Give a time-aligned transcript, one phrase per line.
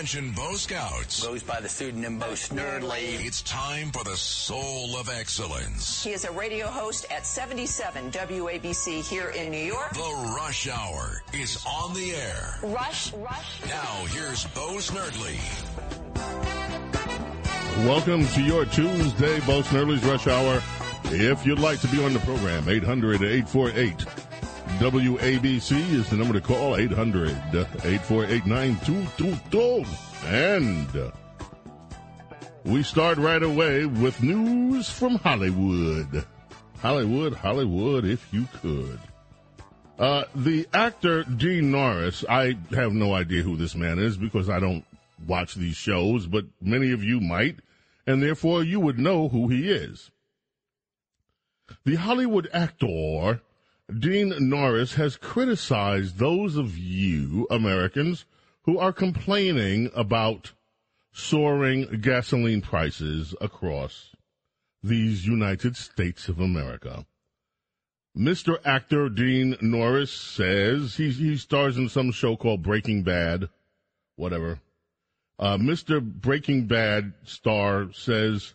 [0.00, 1.26] Attention Bo Scouts.
[1.26, 3.22] Goes by the pseudonym Bo Snerdley.
[3.22, 6.02] It's time for the soul of excellence.
[6.02, 9.92] He is a radio host at 77 WABC here in New York.
[9.92, 12.58] The Rush Hour is on the air.
[12.62, 13.60] Rush, rush.
[13.66, 15.36] Now here's Bo Snerdley.
[17.84, 20.62] Welcome to your Tuesday, Bo Snerdley's Rush Hour.
[21.12, 24.06] If you'd like to be on the program, 800 848
[24.80, 29.84] WABC is the number to call, 800 848 9222.
[30.26, 31.12] And
[32.64, 36.24] we start right away with news from Hollywood.
[36.78, 38.98] Hollywood, Hollywood, if you could.
[39.98, 44.60] Uh, the actor Dean Norris, I have no idea who this man is because I
[44.60, 44.86] don't
[45.26, 47.58] watch these shows, but many of you might,
[48.06, 50.10] and therefore you would know who he is.
[51.84, 53.42] The Hollywood actor
[53.98, 58.24] Dean Norris has criticized those of you Americans
[58.62, 60.52] who are complaining about
[61.12, 64.14] soaring gasoline prices across
[64.82, 67.04] these United States of America.
[68.16, 68.58] Mr.
[68.64, 73.48] Actor Dean Norris says he, he stars in some show called Breaking Bad,
[74.16, 74.60] whatever.
[75.38, 76.00] Uh, Mr.
[76.02, 78.54] Breaking Bad star says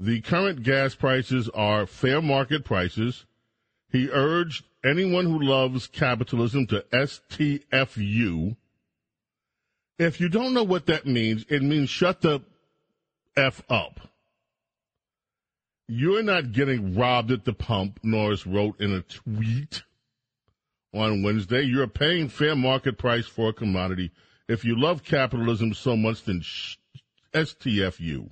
[0.00, 3.24] the current gas prices are fair market prices
[3.90, 8.56] he urged anyone who loves capitalism to STFU.
[9.98, 12.40] If you don't know what that means, it means shut the
[13.36, 14.00] F up.
[15.88, 19.82] You're not getting robbed at the pump, Norris wrote in a tweet
[20.92, 21.62] on Wednesday.
[21.62, 24.10] You're paying fair market price for a commodity.
[24.48, 26.76] If you love capitalism so much, then sh-
[27.32, 28.30] STFU.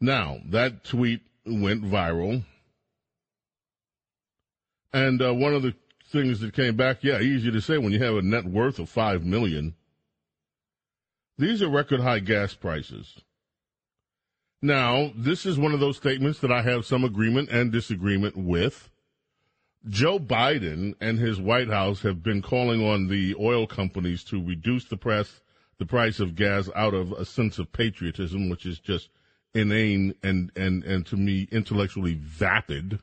[0.00, 2.44] Now, that tweet went viral.
[4.92, 5.74] And uh, one of the
[6.06, 8.88] things that came back, yeah, easy to say when you have a net worth of
[8.88, 9.74] five million.
[11.38, 13.20] These are record high gas prices.
[14.60, 18.90] Now, this is one of those statements that I have some agreement and disagreement with.
[19.88, 24.84] Joe Biden and his White House have been calling on the oil companies to reduce
[24.84, 25.40] the press
[25.78, 29.08] the price of gas out of a sense of patriotism, which is just
[29.52, 33.00] inane and, and, and to me intellectually vapid.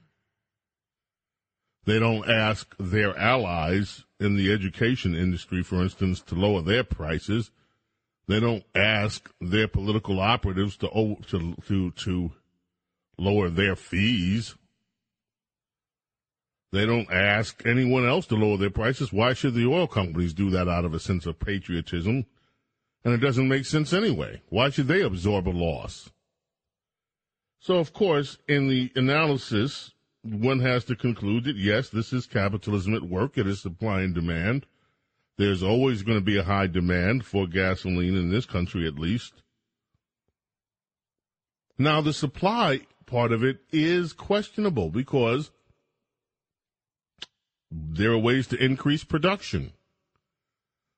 [1.85, 7.51] They don't ask their allies in the education industry, for instance, to lower their prices.
[8.28, 12.31] They don't ask their political operatives to oh, to to, to
[13.18, 14.56] lower their fees.
[16.72, 19.12] They don't ask anyone else to lower their prices.
[19.12, 22.25] Why should the oil companies do that out of a sense of patriotism?
[23.03, 24.41] And it doesn't make sense anyway.
[24.50, 26.12] Why should they absorb a loss?
[27.59, 29.91] So, of course, in the analysis
[30.31, 33.38] one has to conclude that yes, this is capitalism at work.
[33.38, 34.66] It is supply and demand.
[35.38, 39.41] There's always going to be a high demand for gasoline in this country, at least.
[41.78, 45.51] Now, the supply part of it is questionable because
[47.72, 49.72] there are ways to increase production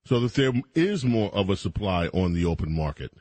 [0.05, 3.11] so that there is more of a supply on the open market.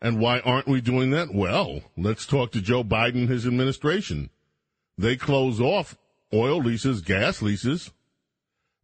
[0.00, 1.34] And why aren't we doing that?
[1.34, 4.30] Well, let's talk to Joe Biden and his administration.
[4.96, 5.96] They close off
[6.32, 7.90] oil leases, gas leases,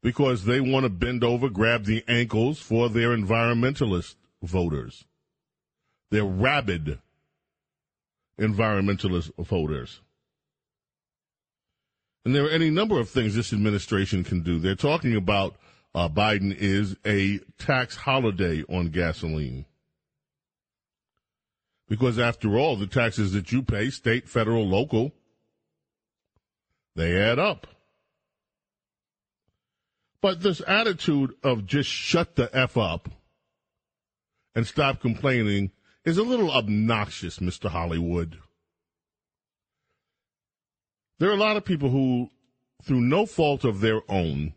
[0.03, 5.05] because they want to bend over, grab the ankles for their environmentalist voters.
[6.11, 6.99] They're rabid
[8.39, 10.01] environmentalist voters.
[12.25, 14.59] And there are any number of things this administration can do.
[14.59, 15.57] They're talking about
[15.95, 19.67] uh, Biden is a tax holiday on gasoline.
[21.89, 25.13] Because after all, the taxes that you pay, state, federal, local,
[26.97, 27.67] they add up.
[30.21, 33.11] But this attitude of just shut the F up
[34.55, 35.73] and stop complaining
[36.05, 37.69] is a little obnoxious, Mr.
[37.69, 38.39] Hollywood.
[41.19, 42.31] There are a lot of people who,
[42.83, 44.55] through no fault of their own,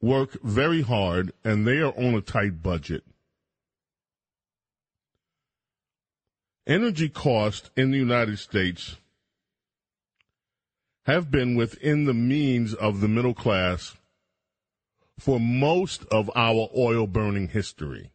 [0.00, 3.04] work very hard and they are on a tight budget.
[6.66, 8.96] Energy costs in the United States
[11.04, 13.96] have been within the means of the middle class
[15.18, 18.10] for most of our oil burning history.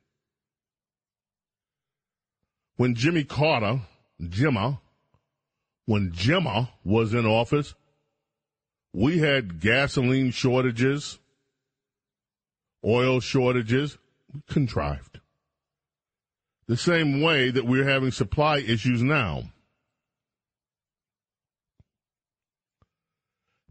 [2.75, 3.81] When Jimmy Carter,
[4.21, 4.79] Jimma,
[5.85, 7.73] when Jimma was in office,
[8.93, 11.19] we had gasoline shortages,
[12.83, 13.97] oil shortages,
[14.49, 15.10] contrived.
[16.71, 19.51] The same way that we're having supply issues now.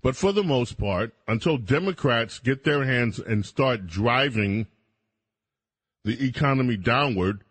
[0.02, 4.66] But for the most part, until Democrats get their hands and start driving
[6.04, 7.42] the economy downward,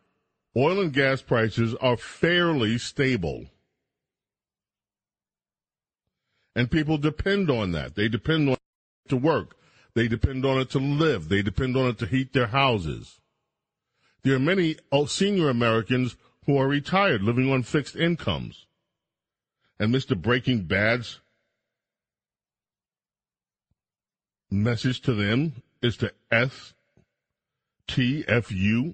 [0.55, 3.47] oil and gas prices are fairly stable.
[6.55, 7.95] And people depend on that.
[7.95, 9.55] They depend on it to work.
[9.95, 11.27] They depend on it to live.
[11.27, 13.19] They depend on it to heat their houses.
[14.23, 18.65] There are many uh, senior Americans who are retired, living on fixed incomes.
[19.79, 20.19] And Mr.
[20.19, 21.19] Breaking Bad's
[24.51, 26.73] message to them is to S
[27.87, 28.93] T F U.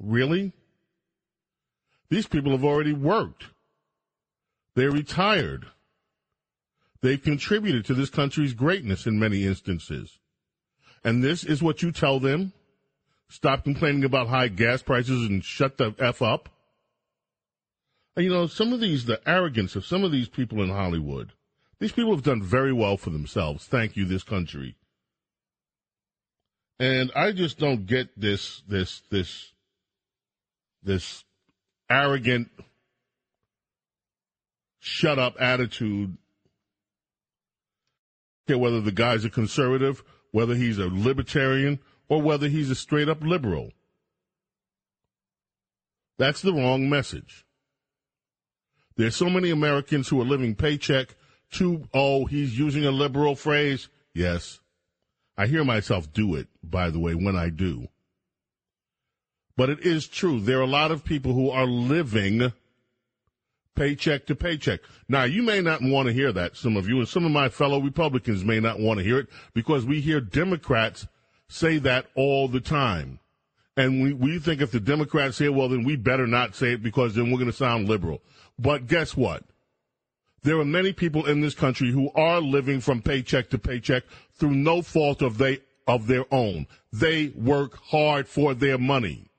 [0.00, 0.52] Really?
[2.08, 3.46] These people have already worked.
[4.74, 5.66] They're retired.
[7.00, 10.18] They've contributed to this country's greatness in many instances.
[11.04, 12.52] And this is what you tell them?
[13.28, 16.48] Stop complaining about high gas prices and shut the F up?
[18.16, 21.32] And you know, some of these, the arrogance of some of these people in Hollywood,
[21.80, 23.66] these people have done very well for themselves.
[23.66, 24.76] Thank you, this country.
[26.78, 29.52] And I just don't get this, this, this,
[30.82, 31.24] this
[31.90, 32.48] arrogant,
[34.80, 36.16] shut up attitude.
[38.46, 43.22] Whether the guy's a conservative, whether he's a libertarian, or whether he's a straight up
[43.22, 43.72] liberal.
[46.18, 47.44] That's the wrong message.
[48.96, 51.16] There's so many Americans who are living paycheck
[51.52, 53.88] to, oh, he's using a liberal phrase.
[54.12, 54.60] Yes.
[55.36, 57.88] I hear myself do it, by the way, when I do.
[59.56, 60.40] But it is true.
[60.40, 62.52] There are a lot of people who are living
[63.74, 64.80] paycheck to paycheck.
[65.08, 67.48] Now, you may not want to hear that, some of you, and some of my
[67.48, 71.06] fellow Republicans may not want to hear it because we hear Democrats
[71.48, 73.18] say that all the time.
[73.76, 76.74] And we, we think if the Democrats say it, well, then we better not say
[76.74, 78.22] it because then we're going to sound liberal.
[78.58, 79.42] But guess what?
[80.42, 84.04] There are many people in this country who are living from paycheck to paycheck
[84.34, 86.66] through no fault of they of their own.
[86.92, 89.30] They work hard for their money.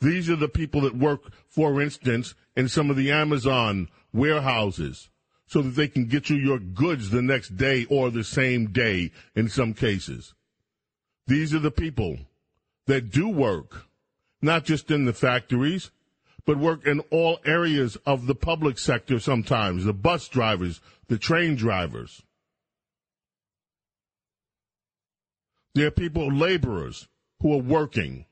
[0.00, 5.08] These are the people that work, for instance, in some of the Amazon warehouses
[5.46, 9.12] so that they can get you your goods the next day or the same day
[9.34, 10.34] in some cases.
[11.26, 12.18] These are the people
[12.86, 13.86] that do work,
[14.42, 15.90] not just in the factories,
[16.44, 21.56] but work in all areas of the public sector sometimes, the bus drivers, the train
[21.56, 22.22] drivers.
[25.74, 27.08] There are people, laborers,
[27.40, 28.26] who are working.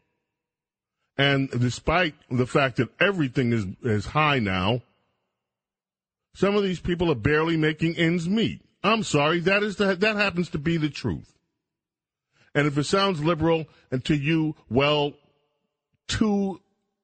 [1.17, 4.82] And despite the fact that everything is, is high now,
[6.34, 8.63] some of these people are barely making ends meet.
[8.82, 11.37] I'm sorry, that is the, that happens to be the truth.
[12.55, 15.15] And if it sounds liberal and to you, well,
[16.06, 16.61] too,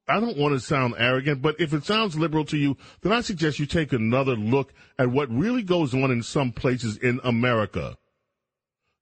[0.07, 3.21] I don't want to sound arrogant, but if it sounds liberal to you, then I
[3.21, 7.97] suggest you take another look at what really goes on in some places in America.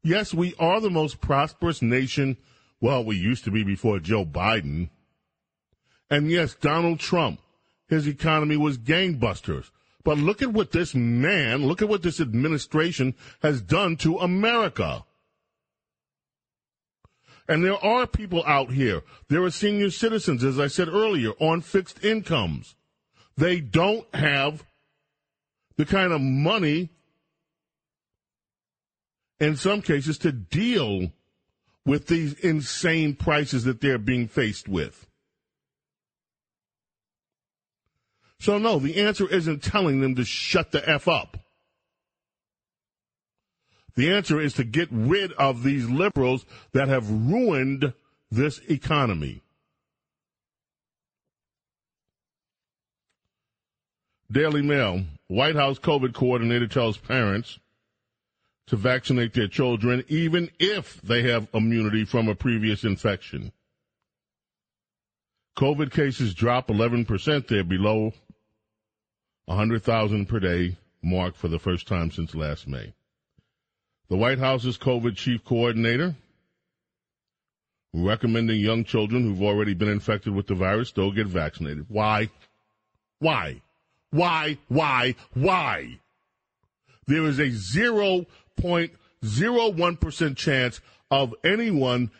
[0.02, 2.36] Yes, we are the most prosperous nation.
[2.80, 4.90] Well, we used to be before Joe Biden.
[6.08, 7.40] And yes, Donald Trump,
[7.88, 9.70] his economy was gangbusters.
[10.04, 15.04] But look at what this man, look at what this administration has done to America.
[17.48, 19.02] And there are people out here.
[19.28, 22.74] There are senior citizens, as I said earlier, on fixed incomes.
[23.36, 24.64] They don't have
[25.76, 26.90] the kind of money,
[29.38, 31.12] in some cases, to deal
[31.84, 35.06] with these insane prices that they're being faced with.
[38.40, 41.38] So, no, the answer isn't telling them to shut the F up.
[43.96, 47.94] The answer is to get rid of these liberals that have ruined
[48.30, 49.42] this economy.
[54.30, 57.58] Daily Mail, White House COVID coordinator tells parents
[58.66, 63.52] to vaccinate their children, even if they have immunity from a previous infection.
[65.56, 67.46] COVID cases drop 11%.
[67.46, 68.12] They're below
[69.46, 72.92] 100,000 per day mark for the first time since last May.
[74.08, 76.14] The White House's COVID chief coordinator
[77.92, 81.86] recommending young children who've already been infected with the virus still get vaccinated.
[81.88, 82.30] Why?
[83.18, 83.62] Why?
[84.10, 84.58] Why?
[84.68, 85.16] Why?
[85.34, 85.98] Why?
[87.06, 92.10] There is a 0.01% chance of anyone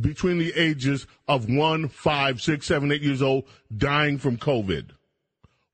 [0.00, 3.44] between the ages of one, five, six, seven, eight years old
[3.76, 4.90] dying from COVID.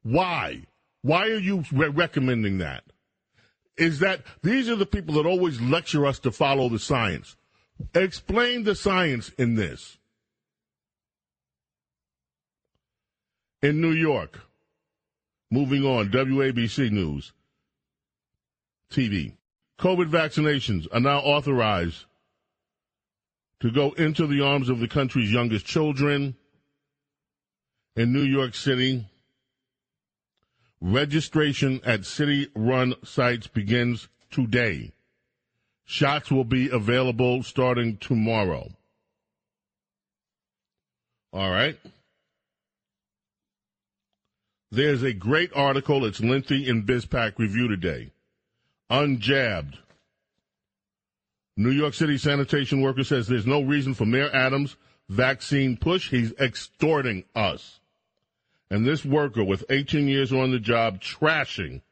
[0.02, 0.62] Why?
[1.02, 2.84] Why are you re- recommending that?
[3.76, 7.36] Is that these are the people that always lecture us to follow the science.
[7.94, 9.98] Explain the science in this.
[13.62, 14.40] In New York,
[15.50, 17.32] moving on, WABC News
[18.90, 19.34] TV.
[19.78, 22.04] COVID vaccinations are now authorized
[23.60, 26.36] to go into the arms of the country's youngest children
[27.94, 29.06] in New York City.
[30.80, 34.92] Registration at city run sites begins today.
[35.84, 38.70] Shots will be available starting tomorrow.
[41.32, 41.78] All right.
[44.70, 46.04] There's a great article.
[46.04, 48.10] It's lengthy in BizPac Review today.
[48.90, 49.78] Unjabbed.
[51.56, 54.76] New York City sanitation worker says there's no reason for Mayor Adams'
[55.08, 56.10] vaccine push.
[56.10, 57.80] He's extorting us.
[58.70, 61.82] And this worker with 18 years on the job trashing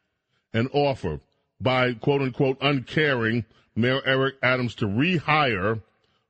[0.53, 1.21] an offer
[1.61, 3.45] by quote unquote uncaring
[3.77, 5.83] Mayor Eric Adams to rehire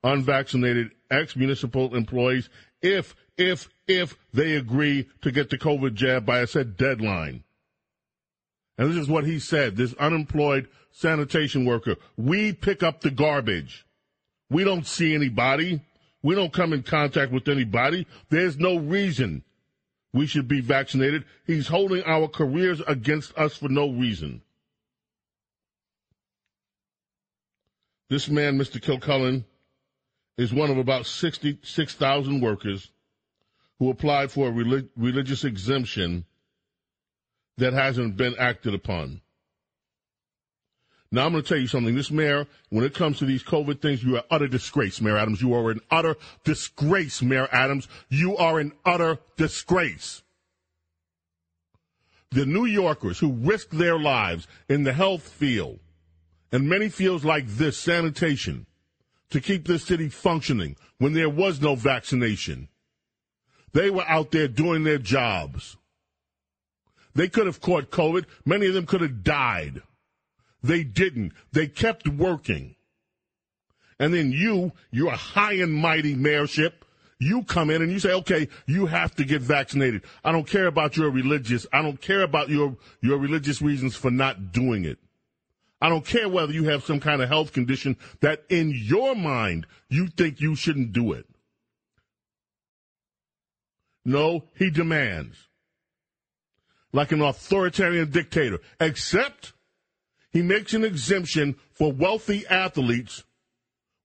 [0.03, 2.49] unvaccinated ex municipal employees
[2.81, 7.43] if, if, if they agree to get the COVID jab by a set deadline.
[8.77, 11.95] And this is what he said this unemployed sanitation worker.
[12.17, 13.85] We pick up the garbage.
[14.49, 15.81] We don't see anybody.
[16.21, 18.07] We don't come in contact with anybody.
[18.29, 19.43] There's no reason
[20.15, 21.25] we should be vaccinated.
[21.45, 24.41] He's holding our careers against us for no reason.
[28.09, 28.81] This man, Mr.
[28.81, 29.43] Kilcullen,
[30.37, 32.91] is one of about 66,000 workers
[33.77, 36.23] who applied for a relig- religious exemption
[37.57, 39.19] that hasn't been acted upon.
[41.11, 41.95] Now I'm going to tell you something.
[41.95, 45.41] This mayor, when it comes to these COVID things, you are utter disgrace, Mayor Adams.
[45.41, 47.87] You are an utter disgrace, Mayor Adams.
[48.09, 50.23] You are an utter disgrace.
[52.31, 55.79] The New Yorkers who risk their lives in the health field
[56.51, 58.65] and many fields like this, sanitation,
[59.29, 62.67] to keep this city functioning when there was no vaccination.
[63.73, 65.77] They were out there doing their jobs.
[67.13, 68.25] They could have caught COVID.
[68.45, 69.81] Many of them could have died.
[70.65, 71.33] They didn't.
[71.51, 72.75] They kept working.
[73.99, 76.71] And then you, you're a high and mighty mayorship.
[77.19, 80.03] You come in and you say, okay, you have to get vaccinated.
[80.23, 84.09] I don't care about your religious, I don't care about your, your religious reasons for
[84.09, 84.97] not doing it.
[85.79, 89.67] I don't care whether you have some kind of health condition that in your mind
[89.87, 91.27] you think you shouldn't do it.
[94.03, 95.37] No, he demands.
[96.91, 99.53] Like an authoritarian dictator, except
[100.35, 103.23] he makes an exemption for wealthy athletes.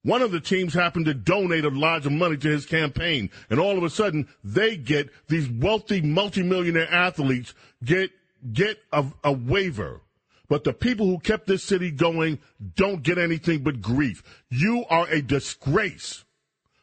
[0.05, 3.59] One of the teams happened to donate a large of money to his campaign, and
[3.59, 8.13] all of a sudden they get these wealthy multimillionaire athletes get
[8.53, 10.03] get a, a waiver
[10.49, 12.39] but the people who kept this city going
[12.75, 14.45] don't get anything but grief.
[14.51, 16.25] You are a disgrace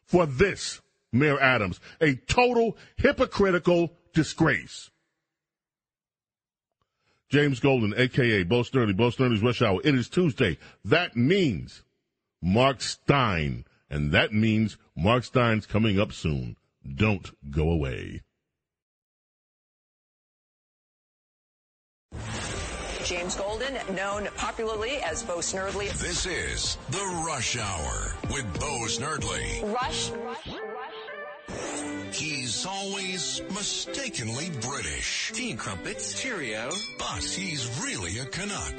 [0.06, 0.80] for this,
[1.12, 1.82] Mayor Adams.
[2.00, 4.90] A total hypocritical disgrace.
[7.30, 9.82] James Golden, aka Bo Snerdley, Bo Snerdley's Rush Hour.
[9.84, 10.58] It is Tuesday.
[10.86, 11.84] That means
[12.42, 16.56] Mark Steyn, And that means Mark Steyn's coming up soon.
[16.96, 18.22] Don't go away.
[23.04, 25.90] James Golden, known popularly as Bo Snerdley.
[25.98, 29.64] This is The Rush Hour with Bo Snerdley.
[29.74, 30.44] Rush, rush, rush.
[30.44, 30.77] He's
[32.68, 35.32] always mistakenly British.
[35.34, 36.22] Tea and crumpets.
[36.22, 36.70] Cheerio.
[37.00, 38.76] But he's really a Canuck.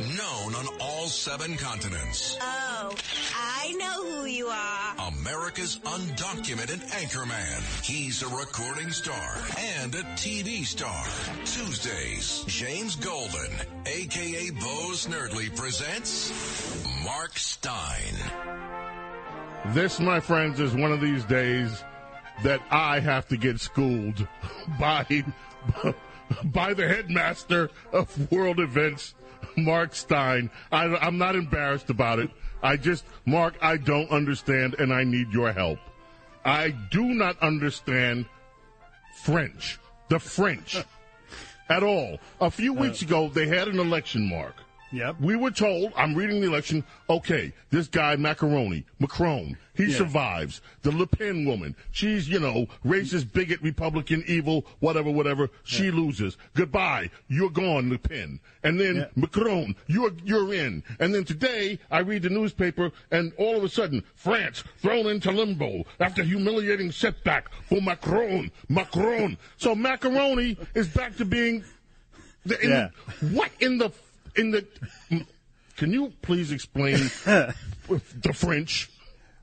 [0.00, 2.36] Known on all seven continents.
[2.40, 2.94] Oh,
[3.34, 4.94] I know who you are.
[5.08, 7.84] America's undocumented anchorman.
[7.84, 11.04] He's a recording star and a TV star.
[11.44, 13.50] Tuesdays, James Golden,
[13.86, 16.32] aka Bo Snerdley, presents
[17.04, 18.14] Mark Steyn.
[19.74, 21.82] This, my friends, is one of these days
[22.44, 24.26] that I have to get schooled
[24.78, 25.24] by
[26.44, 29.14] by the headmaster of world events,
[29.56, 30.50] Mark Steyn.
[30.70, 32.30] I, I'm not embarrassed about it.
[32.62, 35.78] I just, Mark, I don't understand, and I need your help.
[36.44, 38.26] I do not understand
[39.22, 39.78] French,
[40.08, 40.76] the French,
[41.68, 42.18] at all.
[42.40, 42.80] A few uh.
[42.80, 44.54] weeks ago, they had an election, Mark.
[44.90, 45.20] Yep.
[45.20, 49.98] We were told, I'm reading the election, okay, this guy, Macaroni, Macron, he Yeah.
[49.98, 50.62] survives.
[50.82, 55.50] The Le Pen woman, she's, you know, racist, bigot, Republican, evil, whatever, whatever.
[55.64, 56.38] She loses.
[56.54, 57.10] Goodbye.
[57.28, 58.40] You're gone, Le Pen.
[58.64, 59.06] And then Yeah.
[59.14, 60.82] Macron, you're, you're in.
[60.98, 65.30] And then today, I read the newspaper, and all of a sudden, France thrown into
[65.30, 68.50] limbo after humiliating setback for Macron.
[68.70, 69.36] Macron.
[69.58, 71.62] So macaroni is back to being
[72.46, 72.88] the, in, Yeah.
[73.32, 73.90] what in the
[74.38, 74.66] in the?
[75.76, 78.90] Can you please explain the French?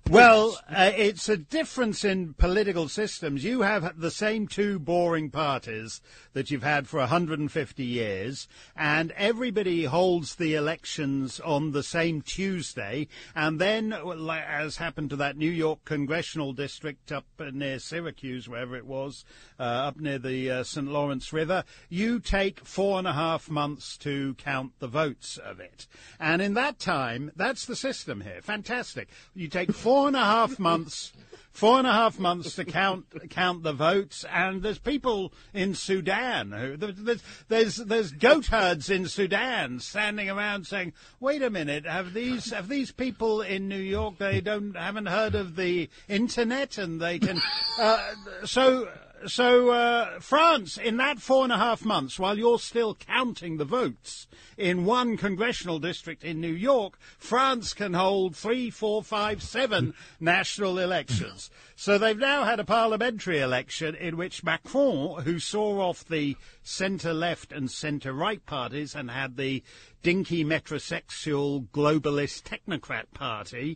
[0.08, 3.44] Well, uh, it's a difference in political systems.
[3.44, 6.00] You have the same two boring parties
[6.34, 13.08] that you've had for 150 years, and everybody holds the elections on the same Tuesday,
[13.36, 18.86] and then, as happened to that New York congressional district up near Syracuse, wherever it
[18.86, 19.26] was,
[19.60, 20.88] uh, up near the uh, St.
[20.88, 25.88] Lawrence River, you take four and a half months to count the votes of it.
[26.20, 28.42] And in that time, that's the system here.
[28.44, 29.10] Fantastic.
[29.34, 31.14] You take four and a half months.
[31.52, 36.52] Four and a half months to count count the votes, and there's people in Sudan
[36.52, 42.14] who there's there's there's goat herds in Sudan standing around saying, "Wait a minute, have
[42.14, 47.00] these have these people in New York they don't haven't heard of the internet and
[47.00, 47.40] they can
[47.80, 48.04] uh,
[48.44, 48.90] so."
[49.28, 53.66] So uh, France, in that four and a half months, while you're still counting the
[53.66, 54.28] votes
[54.58, 60.78] in one congressional district in New York, France can hold three, four, five, seven national
[60.78, 61.50] elections.
[61.76, 67.52] So they've now had a parliamentary election in which Macron, who saw off the centre-left
[67.52, 69.64] and centre-right parties and had the
[70.06, 73.76] dinky metrosexual globalist technocrat party,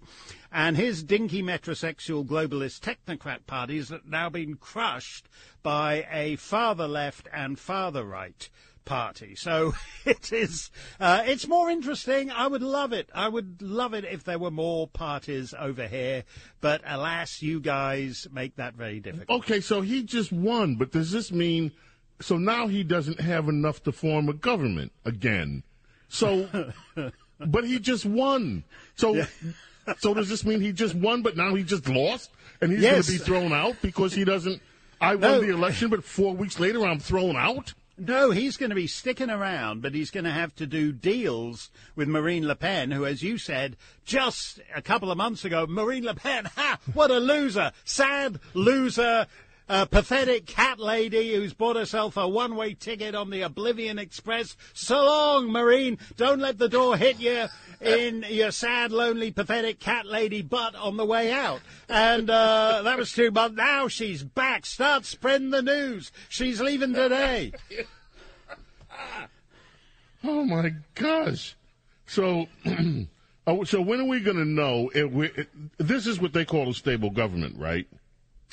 [0.52, 5.28] and his dinky metrosexual globalist technocrat party has now been crushed
[5.64, 8.48] by a farther left and farther right
[8.86, 9.34] party.
[9.34, 9.74] So
[10.06, 12.30] it is, uh, it's more interesting.
[12.30, 13.10] I would love it.
[13.16, 16.26] I would love it if there were more parties over here.
[16.62, 19.40] But alas, you guys make that very difficult.
[19.46, 21.72] Okay, so he just won, but does this mean?
[22.22, 25.64] So now he doesn't have enough to form a government again.
[26.10, 26.72] So,
[27.40, 28.64] but he just won.
[28.96, 29.26] So,
[30.00, 32.92] so does this mean he just won, but now he just lost, and he's Yes.
[32.92, 34.62] going to be thrown out because he doesn't?
[35.00, 35.32] I No.
[35.32, 37.74] won the election, but four weeks later I'm thrown out.
[37.98, 41.70] No, he's going to be sticking around, but he's going to have to do deals
[41.98, 46.06] with Marine Le Pen, who, as you said just a couple of months ago, Marine
[46.06, 49.28] Le Pen, ha, what a loser, sad loser,
[49.70, 54.58] a pathetic cat lady who's bought herself a one-way ticket on the Oblivion Express.
[54.74, 56.00] So long, Marine.
[56.18, 57.46] Don't let the door hit you
[57.80, 61.62] in your sad, lonely, pathetic cat lady butt on the way out.
[61.88, 63.56] And uh, that was two months.
[63.58, 64.66] Now she's back.
[64.66, 66.12] Start spreading the news.
[66.28, 67.54] She's leaving today.
[70.24, 71.56] Oh my gosh!
[72.06, 72.48] So,
[73.48, 75.32] oh, so when are we going to know if we?
[75.78, 77.88] This is what they call a stable government, right?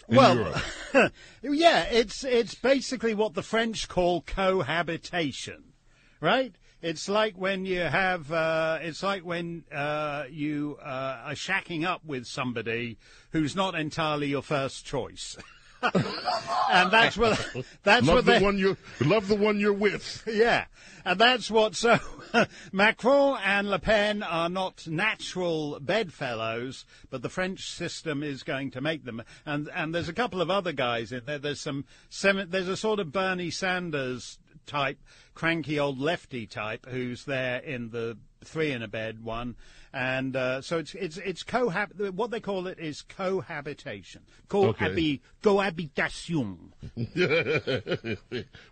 [0.09, 0.63] Well,
[1.43, 5.73] yeah, it's it's basically what the French call cohabitation,
[6.21, 6.55] right?
[6.83, 12.05] It's like when you have, uh, it's like when uh, you uh, are shacking up
[12.05, 12.99] with somebody
[13.33, 15.37] who's not entirely your first choice,
[15.95, 17.39] and that's what
[17.83, 20.23] that's love what the they, one you love the one you're with.
[20.27, 20.67] yeah,
[21.05, 21.75] and that's what.
[21.75, 21.99] So
[22.73, 28.81] Macron and Le Pen are not natural bedfellows, but the French system is going to
[28.81, 29.23] make them.
[29.45, 31.39] And and there's a couple of other guys in there.
[31.39, 31.85] There's some.
[32.23, 34.99] There's a sort of Bernie Sanders type,
[35.35, 39.57] cranky old lefty type who's there in the three in a bed one.
[39.93, 42.11] And uh, so it's it's it's cohab.
[42.13, 44.23] What they call it is cohabitation.
[44.49, 46.73] Cohabi- cohabitation.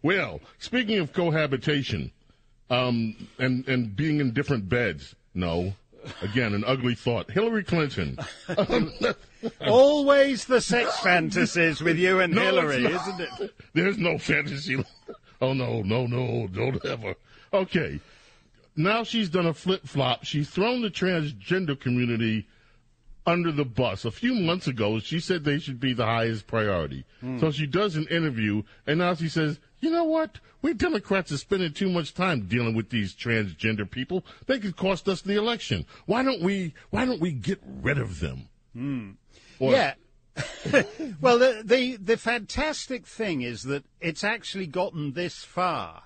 [0.02, 2.12] well, speaking of cohabitation,
[2.68, 5.72] um, and and being in different beds, no,
[6.20, 7.30] again, an ugly thought.
[7.30, 8.18] Hillary Clinton.
[9.66, 13.54] Always the sex fantasies with you and No, Hillary, isn't it?
[13.72, 14.84] There's no fantasy.
[15.40, 17.14] Oh no, no, no, don't ever.
[17.52, 18.00] Okay,
[18.76, 20.24] now she's done a flip flop.
[20.24, 22.46] She's thrown the transgender community
[23.26, 24.04] under the bus.
[24.04, 27.04] A few months ago, she said they should be the highest priority.
[27.20, 27.38] Hmm.
[27.38, 30.40] So she does an interview, and now she says, "You know what?
[30.60, 34.24] We Democrats are spending too much time dealing with these transgender people.
[34.46, 35.86] They could cost us the election.
[36.06, 36.74] Why don't we?
[36.90, 39.10] Why don't we get rid of them?" Hmm.
[39.58, 39.94] Or- Yeah.
[41.20, 46.02] well, the, the the fantastic thing is that it's actually gotten this far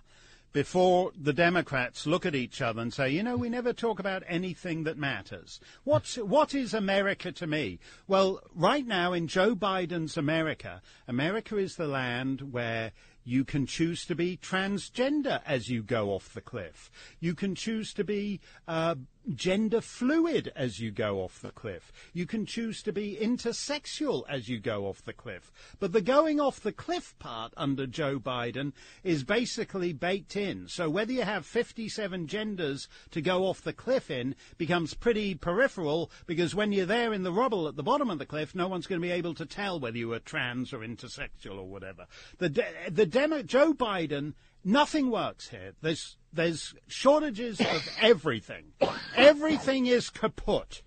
[0.52, 4.22] before the Democrats look at each other and say, you know, we never talk about
[4.26, 5.60] anything that matters.
[5.84, 7.78] What's, what is America to me?
[8.06, 12.92] Well, right now in Joe Biden's America, America is the land where
[13.24, 16.90] you can choose to be transgender as you go off the cliff.
[17.20, 18.94] You can choose to be uh,
[19.34, 21.92] gender fluid as you go off the cliff.
[22.12, 25.50] You can choose to be intersexual as you go off the cliff.
[25.78, 30.68] But the going off the cliff part under Joe Biden is basically baked in.
[30.68, 36.10] So whether you have 57 genders to go off the cliff in becomes pretty peripheral
[36.26, 38.86] because when you're there in the rubble at the bottom of the cliff, no one's
[38.86, 42.06] going to be able to tell whether you were trans or intersexual or whatever.
[42.38, 44.34] The, de- the demo- Joe Biden
[44.64, 45.72] Nothing works here.
[45.80, 48.72] There's there's shortages of everything.
[49.16, 50.82] Everything is kaput.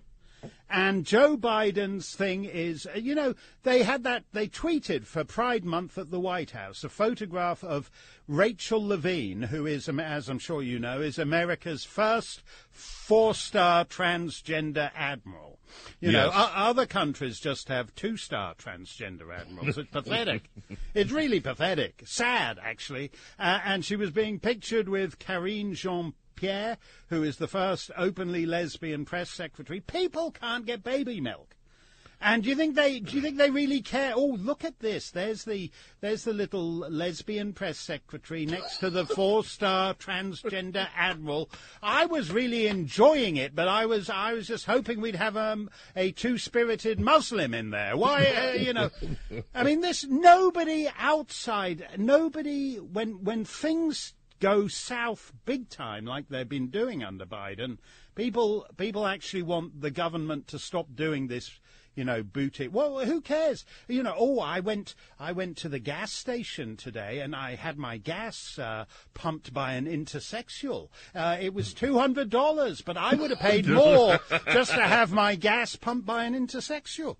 [0.71, 5.97] And Joe Biden's thing is, you know, they had that, they tweeted for Pride Month
[5.97, 7.91] at the White House a photograph of
[8.27, 14.91] Rachel Levine, who is, as I'm sure you know, is America's first four star transgender
[14.95, 15.59] admiral.
[15.99, 16.27] You yes.
[16.27, 19.77] know, other countries just have two star transgender admirals.
[19.77, 20.49] It's pathetic.
[20.93, 22.03] It's really pathetic.
[22.05, 23.11] Sad, actually.
[23.39, 26.77] Uh, and she was being pictured with Karine Jean Pierre,
[27.09, 29.79] who is the first openly lesbian press secretary.
[29.79, 31.55] People can't get baby milk.
[32.23, 34.13] And do you think they do you think they really care?
[34.15, 35.09] Oh, look at this.
[35.09, 41.49] There's the there's the little lesbian press secretary next to the four-star transgender admiral.
[41.81, 45.71] I was really enjoying it, but I was I was just hoping we'd have um,
[45.95, 47.97] a two-spirited Muslim in there.
[47.97, 48.91] Why, uh, you know?
[49.55, 56.49] I mean, this nobody outside, nobody when when things go south big time, like they've
[56.49, 57.77] been doing under Biden.
[58.15, 61.59] People, people actually want the government to stop doing this.
[61.93, 62.71] You know, boot it.
[62.71, 63.65] Well, who cares?
[63.89, 67.77] You know, oh, I went, I went to the gas station today, and I had
[67.77, 70.87] my gas uh, pumped by an intersexual.
[71.13, 74.19] Uh, it was two hundred dollars, but I would have paid more
[74.53, 77.17] just to have my gas pumped by an intersexual.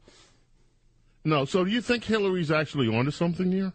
[1.25, 3.73] No, so do you think Hillary's actually onto something here?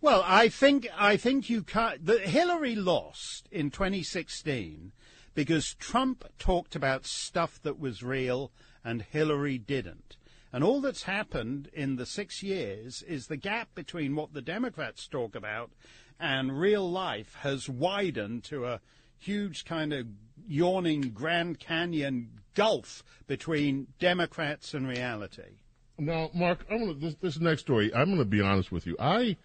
[0.00, 2.06] Well, I think I think you can't.
[2.06, 4.92] The, Hillary lost in 2016
[5.34, 8.52] because Trump talked about stuff that was real
[8.84, 10.16] and Hillary didn't.
[10.52, 15.06] And all that's happened in the six years is the gap between what the Democrats
[15.06, 15.70] talk about
[16.18, 18.80] and real life has widened to a
[19.18, 20.06] huge kind of
[20.46, 25.60] yawning Grand Canyon gulf between Democrats and reality.
[25.98, 28.96] Now, Mark, I'm gonna, this, this next story, I'm going to be honest with you.
[28.98, 29.36] I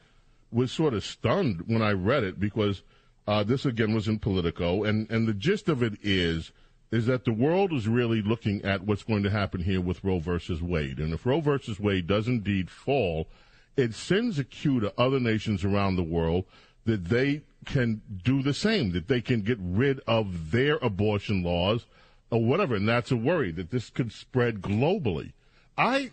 [0.54, 2.84] was sort of stunned when I read it because
[3.28, 6.52] uh, this again was in Politico, and and the gist of it is
[6.92, 10.20] is that the world is really looking at what's going to happen here with Roe
[10.20, 13.28] versus Wade, and if Roe versus Wade does indeed fall,
[13.76, 16.46] it sends a cue to other nations around the world
[16.86, 21.86] that they can do the same, that they can get rid of their abortion laws
[22.30, 25.32] or whatever, and that's a worry that this could spread globally.
[25.78, 26.12] I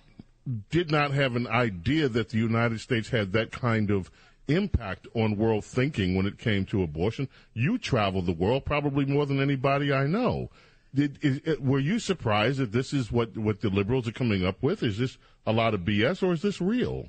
[0.71, 4.11] did not have an idea that the United States had that kind of
[4.55, 7.29] impact on world thinking when it came to abortion.
[7.55, 10.51] You traveled the world probably more than anybody I know.
[10.95, 14.63] Did, is, were you surprised that this is what, what the liberals are coming up
[14.63, 14.83] with?
[14.83, 17.09] Is this a lot of BS or is this real?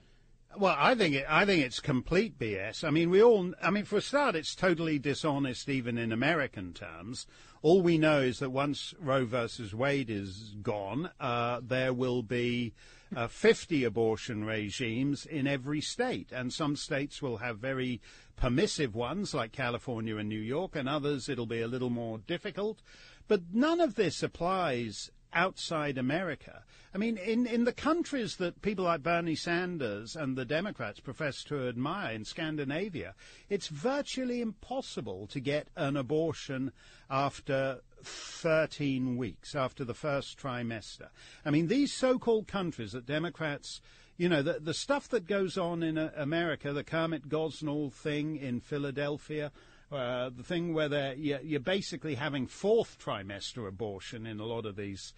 [0.58, 2.84] Well, I think it, I think it's complete BS.
[2.84, 3.54] I mean, we all.
[3.64, 7.26] I mean, for a start, it's totally dishonest, even in American terms.
[7.62, 12.74] All we know is that once Roe versus Wade is gone, uh, there will be
[13.16, 16.32] uh, 50 abortion regimes in every state.
[16.32, 18.02] And some states will have very
[18.36, 22.82] permissive ones, like California and New York, and others it'll be a little more difficult.
[23.28, 26.64] But none of this applies outside America.
[26.94, 31.44] I mean, in, in the countries that people like Bernie Sanders and the Democrats profess
[31.46, 33.16] to admire in Scandinavia,
[33.50, 36.74] it's virtually impossible to get an abortion
[37.10, 41.10] after 13 weeks, after the first trimester.
[41.46, 43.82] I mean, these so called countries that Democrats
[44.18, 48.36] you know, the, the stuff that goes on in uh, America, the Kermit Gosnell thing
[48.36, 49.52] in Philadelphia,
[49.92, 54.76] uh, the thing where you're, you're, basically having fourth trimester abortion in a lot of
[54.76, 55.14] these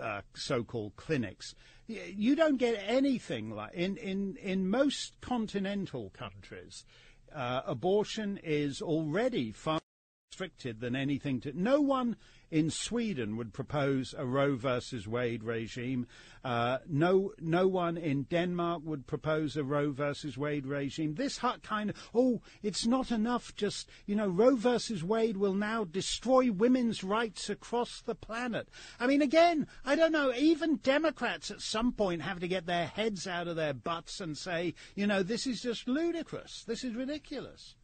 [0.00, 1.54] uh, so-called clinics.
[1.88, 6.84] You don't get anything like in in in most continental countries.
[7.34, 9.80] Uh, abortion is already far
[10.36, 11.50] restricted than anything to.
[11.54, 12.14] No one
[12.50, 16.06] in Sweden would propose a Roe versus Wade regime.
[16.44, 21.14] Uh, no, no one in Denmark would propose a Roe versus Wade regime.
[21.14, 25.84] This kind of, oh, it's not enough just, you know, Roe versus Wade will now
[25.84, 28.68] destroy women's rights across the planet.
[29.00, 32.86] I mean, again, I don't know, even Democrats at some point have to get their
[32.86, 36.62] heads out of their butts and say, you know, this is just ludicrous.
[36.66, 37.74] This is ridiculous.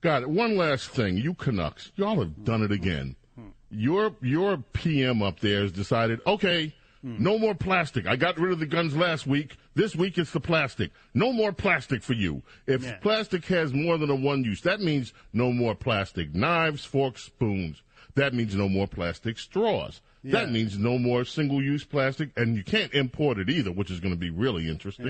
[0.00, 0.30] Got it.
[0.30, 1.16] One last thing.
[1.16, 3.16] You Canucks, y'all have done it again.
[3.70, 8.06] Your your PM up there has decided, okay, no more plastic.
[8.06, 9.56] I got rid of the guns last week.
[9.74, 10.90] This week it's the plastic.
[11.14, 12.42] No more plastic for you.
[12.66, 12.96] If Yeah.
[12.96, 17.82] plastic has more than a one use, that means no more plastic knives, forks, spoons.
[18.14, 20.00] That means no more plastic straws.
[20.24, 24.00] That means no more single use plastic, and you can't import it either, which is
[24.00, 25.06] going to be really interesting.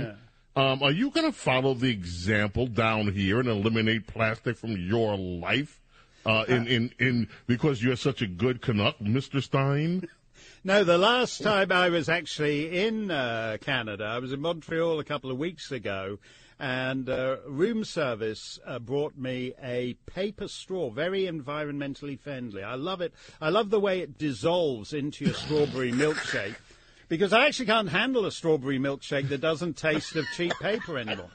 [0.59, 5.17] Um, are you going to follow the example down here and eliminate plastic from your
[5.17, 5.81] life?
[6.27, 9.41] Uh, in, in, in, because you're such a good Canuck, Mr.
[9.41, 10.09] Steyn?
[10.65, 15.05] No, the last time I was actually in uh, Canada, I was in Montreal a
[15.05, 16.19] couple of weeks ago,
[16.59, 22.65] and uh, room service uh, brought me a paper straw, very environmentally friendly.
[22.65, 23.15] I love it.
[23.41, 26.57] I love the way it dissolves into your strawberry milkshake.
[27.09, 31.31] Because I actually can't handle a strawberry milkshake that doesn't taste of cheap paper anymore.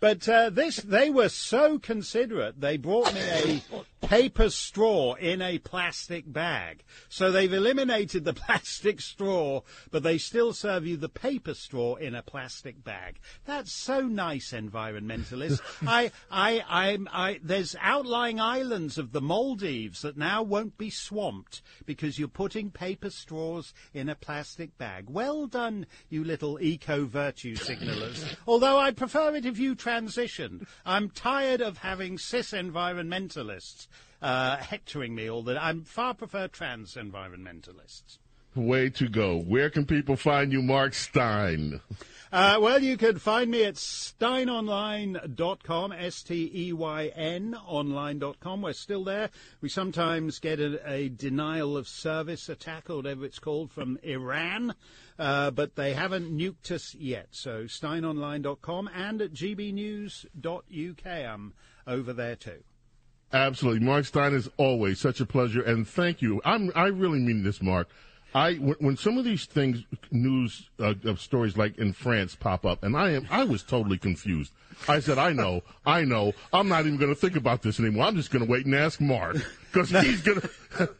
[0.00, 2.60] But uh, this, they were so considerate.
[2.60, 3.62] They brought me a
[4.00, 6.84] paper straw in a plastic bag.
[7.08, 12.14] So they've eliminated the plastic straw, but they still serve you the paper straw in
[12.14, 13.18] a plastic bag.
[13.44, 15.60] That's so nice, environmentalists.
[15.86, 21.62] I, I, I, I, there's outlying islands of the Maldives that now won't be swamped
[21.86, 25.06] because you're putting paper straws in a plastic bag.
[25.08, 28.24] Well done, you little eco virtue signalers.
[28.46, 30.66] Although I'd prefer it if you transitioned.
[30.84, 33.87] I'm tired of having cis environmentalists
[34.22, 38.18] uh, hectoring me all the I'm far prefer trans environmentalists.
[38.54, 39.38] Way to go.
[39.38, 41.80] Where can people find you, Mark Steyn?
[42.32, 48.62] Uh, well, you can find me at steynonline.com, S-T-E-Y-N online.com.
[48.62, 49.30] We're still there.
[49.60, 54.74] We sometimes get a, a denial of service attack or whatever it's called from Iran,
[55.18, 57.28] uh, but they haven't nuked us yet.
[57.30, 61.06] So steynonline.com and at gbnews.uk.
[61.06, 61.54] I'm
[61.86, 62.62] over there too.
[63.32, 63.80] Absolutely.
[63.80, 66.40] Mark Steyn is always such a pleasure, and thank you.
[66.44, 67.88] I'm, I really mean this, Mark.
[68.34, 72.64] I when, when some of these things, news uh, of stories like in France pop
[72.64, 74.52] up, and I am I was totally confused.
[74.86, 76.32] I said, I know, I know.
[76.52, 78.06] I'm not even going to think about this anymore.
[78.06, 79.36] I'm just going to wait and ask Mark
[79.72, 80.40] because he's going
[80.76, 80.90] to.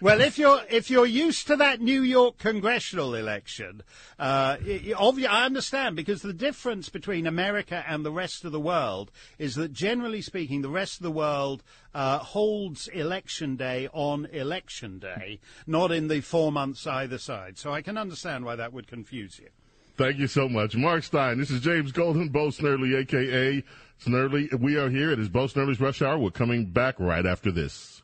[0.00, 3.82] Well, if you're if you're used to that New York congressional election,
[4.18, 9.10] uh, obvi- I understand because the difference between America and the rest of the world
[9.38, 11.62] is that generally speaking, the rest of the world
[11.94, 17.56] uh, holds election day on election day, not in the four months either side.
[17.56, 19.48] So I can understand why that would confuse you.
[19.96, 20.76] Thank you so much.
[20.76, 23.62] Mark Steyn, this is James Golden, Bo Snerdley, a.k.a.
[24.04, 24.52] Snerdley.
[24.58, 25.12] We are here.
[25.12, 26.18] It is Bo Snerdley's Rush Hour.
[26.18, 28.02] We're coming back right after this.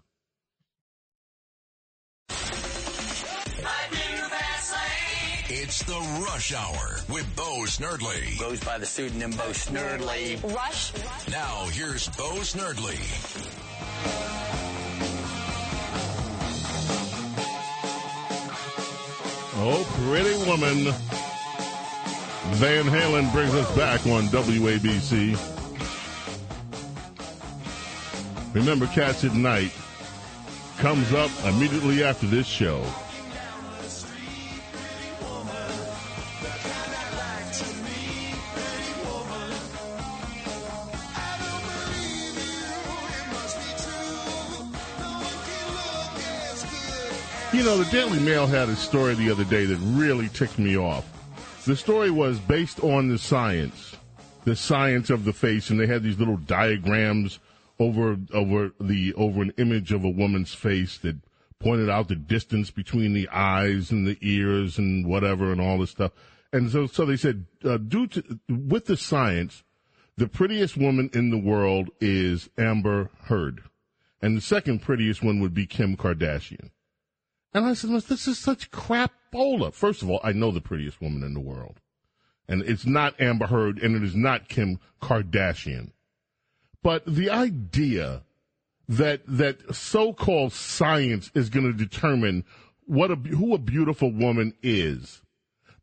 [5.53, 8.39] It's the Rush Hour with Bo Snerdley.
[8.39, 10.41] Goes by the pseudonym Bo Snerdley.
[10.55, 10.93] Rush.
[11.29, 12.99] Now here's Bo Snerdley.
[19.63, 20.95] Oh, pretty woman.
[22.49, 25.37] Van Halen brings us back on WABC.
[28.55, 29.73] Remember, Cats at Night
[30.79, 32.85] comes up immediately after this show.
[47.53, 50.79] You know, the Daily Mail had a story the other day that really ticked me
[50.79, 51.20] off.
[51.67, 53.95] The story was based on the science,
[54.45, 57.39] the science of the face, and they had these little diagrams
[57.79, 61.17] over over the over an image of a woman's face that
[61.59, 65.91] pointed out the distance between the eyes and the ears and whatever and all this
[65.91, 66.13] stuff.
[66.51, 69.63] And so, so they said, uh, due to with the science,
[70.17, 73.63] the prettiest woman in the world is Amber Heard,
[74.23, 76.71] and the second prettiest one would be Kim Kardashian.
[77.53, 79.73] And I said, this is such crapola.
[79.73, 81.81] First of all, I know the prettiest woman in the world.
[82.49, 85.93] And it's not Amber Heard and it is not Kim Kardashian.
[86.83, 88.23] But the idea
[88.89, 92.45] that, that so-called science is going to determine
[92.87, 95.23] what a, who a beautiful woman is.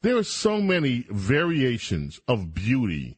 [0.02, 3.18] There are so many variations of beauty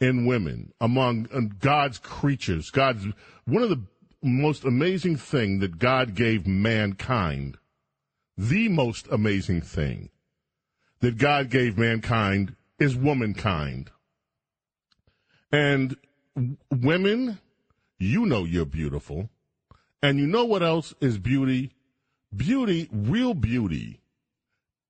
[0.00, 2.70] in women among uh, God's creatures.
[2.70, 3.06] God's,
[3.44, 3.82] one of the
[4.22, 7.56] most amazing thing that God gave mankind
[8.36, 10.10] the most amazing thing
[11.00, 13.90] that God gave mankind is womankind.
[15.50, 15.96] And
[16.70, 17.38] women,
[17.98, 19.28] you know you're beautiful.
[20.02, 21.72] And you know what else is beauty?
[22.34, 24.00] Beauty, real beauty,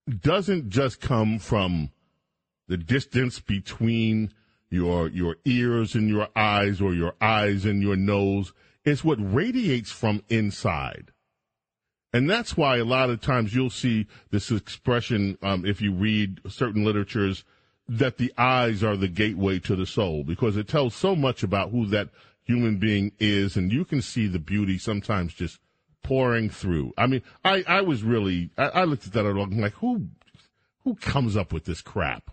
[0.09, 1.90] doesn't just come from
[2.68, 4.33] the distance between
[4.70, 8.52] your your ears and your eyes or your eyes and your nose.
[8.85, 11.12] It's what radiates from inside.
[12.12, 16.40] And that's why a lot of times you'll see this expression, um, if you read
[16.48, 17.44] certain literatures,
[17.88, 21.70] that the eyes are the gateway to the soul because it tells so much about
[21.70, 22.11] who that
[22.44, 23.57] human being is.
[23.57, 25.59] And you can see the beauty sometimes just
[26.03, 26.92] pouring through.
[26.98, 30.09] I mean, I, I was really, I, I looked at that and I'm like, who,
[30.85, 32.31] who comes up with this crap?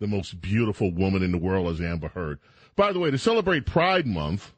[0.00, 2.38] The most beautiful woman in the world is Amber Heard.
[2.76, 4.52] By the way, to celebrate Pride Month,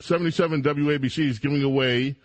[0.00, 2.16] 77 WABC is giving away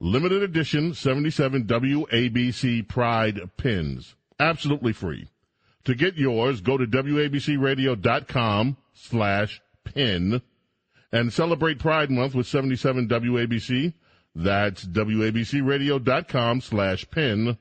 [0.00, 4.14] limited edition 77 WABC Pride pins.
[4.38, 5.28] Absolutely free.
[5.84, 10.42] To get yours, go to WABCRadio.com slash pin
[11.12, 13.94] and celebrate Pride Month with 77 WABC.
[14.34, 17.56] That's WABCRadio.com slash pin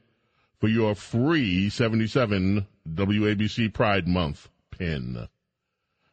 [0.59, 5.27] for your free 77 WABC Pride Month pin.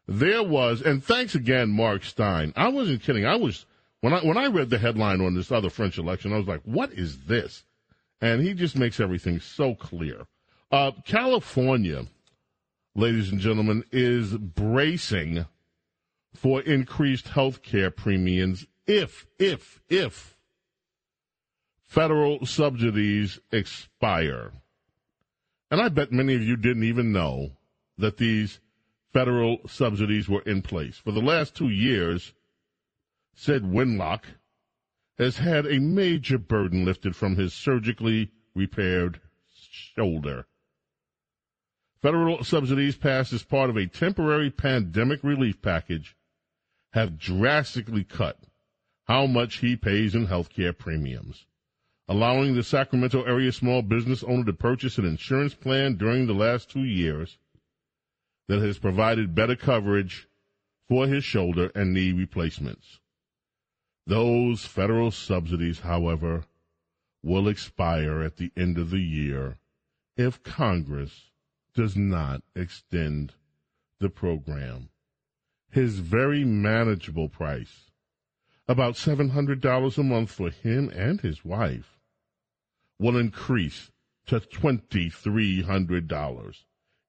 [0.06, 2.52] There was, and thanks again, Mark Steyn.
[2.56, 3.24] I wasn't kidding.
[3.24, 3.64] I was
[4.02, 6.62] when I when I read the headline on this other French election, I was like,
[6.64, 7.64] "What is this?"
[8.20, 10.26] And he just makes everything so clear.
[10.70, 12.06] Uh, California,
[12.94, 15.46] ladies and gentlemen, is bracing
[16.34, 20.36] for increased health care premiums if, if, if
[21.84, 24.52] federal subsidies expire.
[25.70, 27.52] And I bet many of you didn't even know
[27.98, 28.60] that these
[29.12, 30.96] federal subsidies were in place.
[30.96, 32.32] For the last two years,
[33.34, 34.24] said Wenlock,
[35.18, 39.20] has had a major burden lifted from his surgically repaired
[39.70, 40.46] shoulder.
[42.00, 46.16] Federal subsidies passed as part of a temporary pandemic relief package
[46.92, 48.38] have drastically cut
[49.04, 51.46] how much he pays in health care premiums,
[52.08, 56.70] allowing the Sacramento area small business owner to purchase an insurance plan during the last
[56.70, 57.38] two years
[58.48, 60.28] that has provided better coverage
[60.88, 63.00] for his shoulder and knee replacements.
[64.06, 66.44] Those federal subsidies, however,
[67.22, 69.58] will expire at the end of the year
[70.16, 71.30] if Congress
[71.74, 73.34] does not extend
[74.00, 74.88] the program.
[75.70, 77.90] His very manageable price,
[78.66, 81.98] about $700 a month for him and his wife,
[82.98, 83.92] will increase
[84.26, 86.64] to $2,300.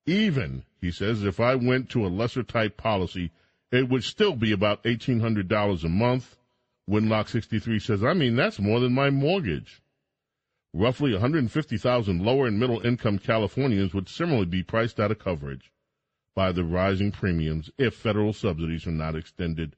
[0.06, 3.32] Even, he says, if I went to a lesser type policy,
[3.72, 6.38] it would still be about $1,800 a month
[6.89, 9.82] Winlock 63 says, I mean, that's more than my mortgage.
[10.74, 15.72] Roughly 150,000 lower and middle income Californians would similarly be priced out of coverage
[16.36, 19.76] by the rising premiums if federal subsidies are not extended.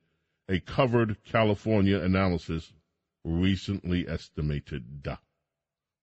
[0.48, 2.72] A covered California analysis
[3.24, 5.08] recently estimated.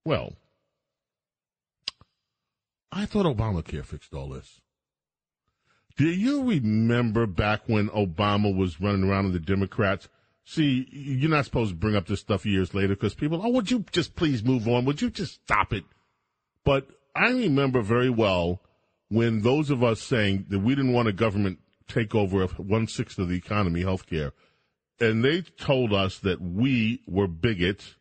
[0.05, 0.35] Well,
[2.91, 4.61] I thought Obamacare fixed all this.
[5.97, 10.09] Do you remember back when Obama was running around with the Democrats?
[10.45, 13.71] See, you're not supposed to bring up this stuff years later because people, oh, would
[13.71, 14.85] you just please move on?
[14.85, 15.85] Would you just stop it?
[16.65, 18.61] But I remember very well
[19.09, 23.19] when those of us saying that we didn't want a government take over one sixth
[23.19, 24.33] of the economy, healthcare,
[24.99, 27.97] and they told us that we were bigots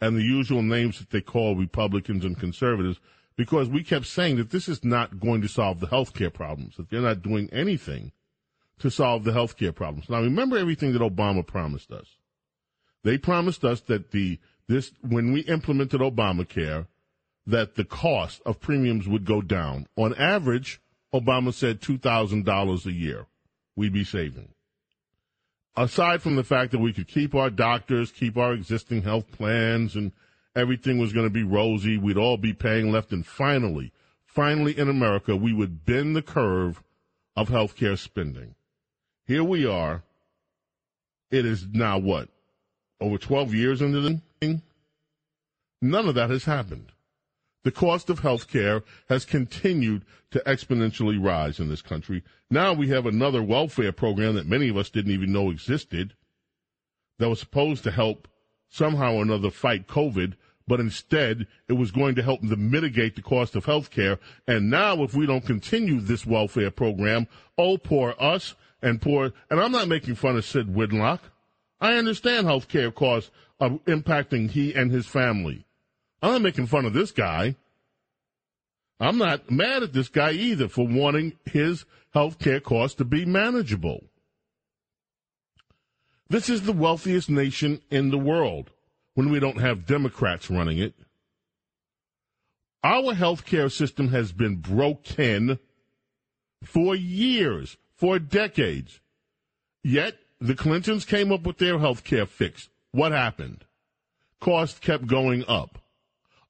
[0.00, 3.00] and the usual names that they call Republicans and conservatives
[3.36, 6.90] because we kept saying that this is not going to solve the healthcare problems, that
[6.90, 8.12] they're not doing anything
[8.80, 10.08] to solve the health care problems.
[10.08, 12.06] Now, remember everything that Obama promised us.
[13.04, 16.86] They promised us that the this when we implemented Obamacare,
[17.46, 19.86] that the cost of premiums would go down.
[19.96, 20.80] On average,
[21.14, 23.26] Obama said two thousand dollars a year
[23.76, 24.48] we'd be saving.
[25.76, 29.94] Aside from the fact that we could keep our doctors, keep our existing health plans,
[29.94, 30.10] and
[30.56, 33.92] everything was going to be rosy, we'd all be paying left, and finally,
[34.24, 36.82] finally in America, we would bend the curve
[37.36, 38.55] of healthcare spending.
[39.26, 40.04] Here we are.
[41.30, 42.28] It is now what?
[43.00, 44.62] Over 12 years into the thing?
[45.82, 46.92] None of that has happened.
[47.64, 52.22] The cost of health care has continued to exponentially rise in this country.
[52.48, 56.14] Now we have another welfare program that many of us didn't even know existed
[57.18, 58.28] that was supposed to help
[58.68, 60.34] somehow or another fight COVID,
[60.68, 64.20] but instead it was going to help them mitigate the cost of health care.
[64.46, 67.26] And now if we don't continue this welfare program,
[67.58, 68.54] oh, poor us,
[68.86, 69.32] and poor.
[69.50, 71.20] And I'm not making fun of Sid Widlock.
[71.80, 73.30] I understand health care costs
[73.60, 75.66] are impacting he and his family.
[76.22, 77.56] I'm not making fun of this guy.
[78.98, 81.84] I'm not mad at this guy either for wanting his
[82.14, 84.04] health care costs to be manageable.
[86.28, 88.70] This is the wealthiest nation in the world
[89.14, 90.94] when we don't have Democrats running it.
[92.82, 95.58] Our health care system has been broken
[96.64, 99.00] for years for decades.
[99.82, 102.68] Yet the Clintons came up with their health care fix.
[102.92, 103.64] What happened?
[104.40, 105.78] Cost kept going up.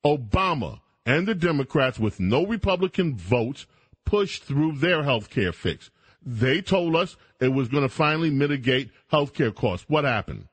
[0.04, 3.66] Obama and the Democrats, with no Republican votes,
[4.04, 5.90] pushed through their health care fix.
[6.24, 9.88] They told us it was going to finally mitigate health care costs.
[9.88, 10.48] What happened?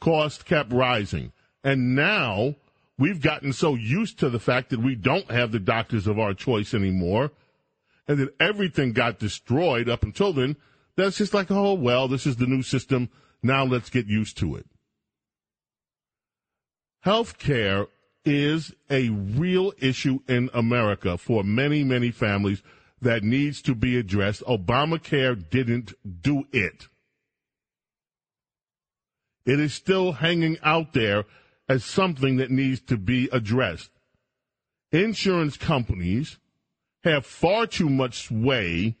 [0.00, 1.32] Cost kept rising.
[1.62, 2.54] And now
[2.96, 6.32] we've gotten so used to the fact that we don't have the doctors of our
[6.32, 7.32] choice anymore
[8.08, 10.56] and then everything got destroyed up until then.
[10.96, 13.10] That's just like, oh, well, this is the new system.
[13.42, 14.66] Now let's get used to it.
[17.02, 17.86] Health care
[18.24, 22.62] is a real issue in America for many, many families
[23.00, 24.42] that needs to be addressed.
[24.42, 26.88] Obamacare didn't do it.
[29.46, 31.24] It is still hanging out there
[31.68, 33.90] as something that needs to be addressed.
[34.90, 36.38] Insurance companies
[37.04, 38.96] have far too much sway.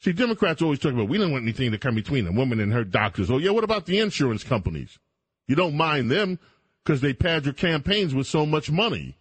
[0.00, 2.72] See, Democrats always talk about we don't want anything to come between a woman and
[2.72, 3.30] her doctors.
[3.30, 4.98] Oh, yeah, what about the insurance companies?
[5.46, 6.38] You don't mind them
[6.84, 9.16] because they pad your campaigns with so much money.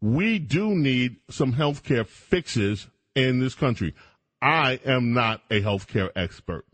[0.00, 3.94] We do need some health care fixes in this country.
[4.40, 6.64] I am not a healthcare expert.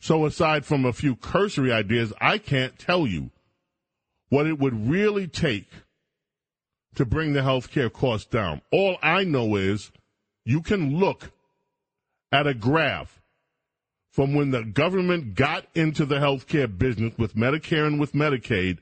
[0.00, 3.30] So aside from a few cursory ideas, I can't tell you
[4.34, 5.70] what it would really take
[6.96, 8.60] to bring the healthcare costs down.
[8.72, 9.92] All I know is
[10.44, 11.30] you can look
[12.32, 13.22] at a graph
[14.10, 18.78] from when the government got into the healthcare business with Medicare and with Medicaid,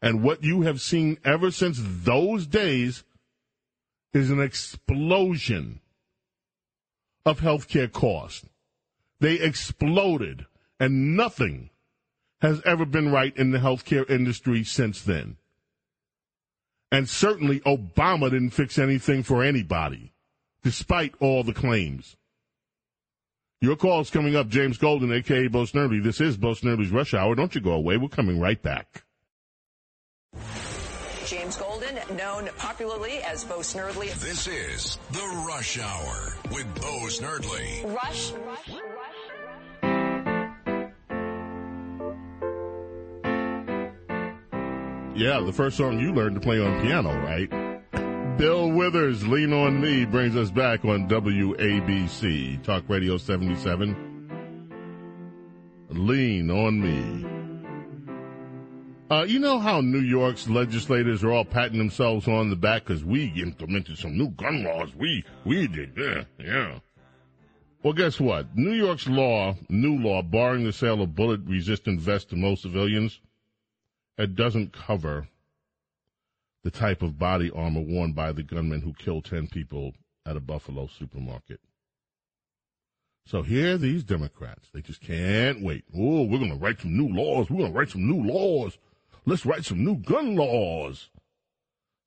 [0.00, 3.04] and what you have seen ever since those days
[4.14, 5.80] is an explosion
[7.26, 8.46] of healthcare costs.
[9.20, 10.46] They exploded,
[10.80, 11.68] and nothing
[12.44, 15.36] has ever been right in the healthcare industry since then.
[16.92, 20.12] And certainly Obama didn't fix anything for anybody,
[20.62, 22.16] despite all the claims.
[23.62, 26.04] Your call is coming up, James Golden, aka Bo Snerdley.
[26.04, 27.34] This is Bo Snerdley's Rush Hour.
[27.34, 27.96] Don't you go away.
[27.96, 29.04] We're coming right back.
[31.24, 34.12] James Golden, known popularly as Bo Snerdley.
[34.20, 37.90] This is The Rush Hour with Bo Snerdley.
[37.96, 38.32] Rush.
[38.32, 39.13] Rush.
[45.16, 47.48] Yeah, the first song you learned to play on piano, right?
[48.36, 53.96] Bill Withers, Lean on Me, brings us back on WABC, Talk Radio 77.
[55.90, 57.24] Lean on Me.
[59.08, 63.04] Uh, you know how New York's legislators are all patting themselves on the back because
[63.04, 64.92] we implemented some new gun laws.
[64.96, 66.78] We we did, yeah, yeah.
[67.84, 68.56] Well, guess what?
[68.56, 73.20] New York's law, new law, barring the sale of bullet-resistant vests to most civilians,
[74.18, 75.28] it doesn't cover
[76.62, 79.92] the type of body armor worn by the gunman who killed 10 people
[80.26, 81.60] at a Buffalo supermarket.
[83.26, 85.84] So here are these Democrats, they just can't wait.
[85.94, 87.48] Oh, we're going to write some new laws.
[87.48, 88.76] We're going to write some new laws.
[89.24, 91.08] Let's write some new gun laws.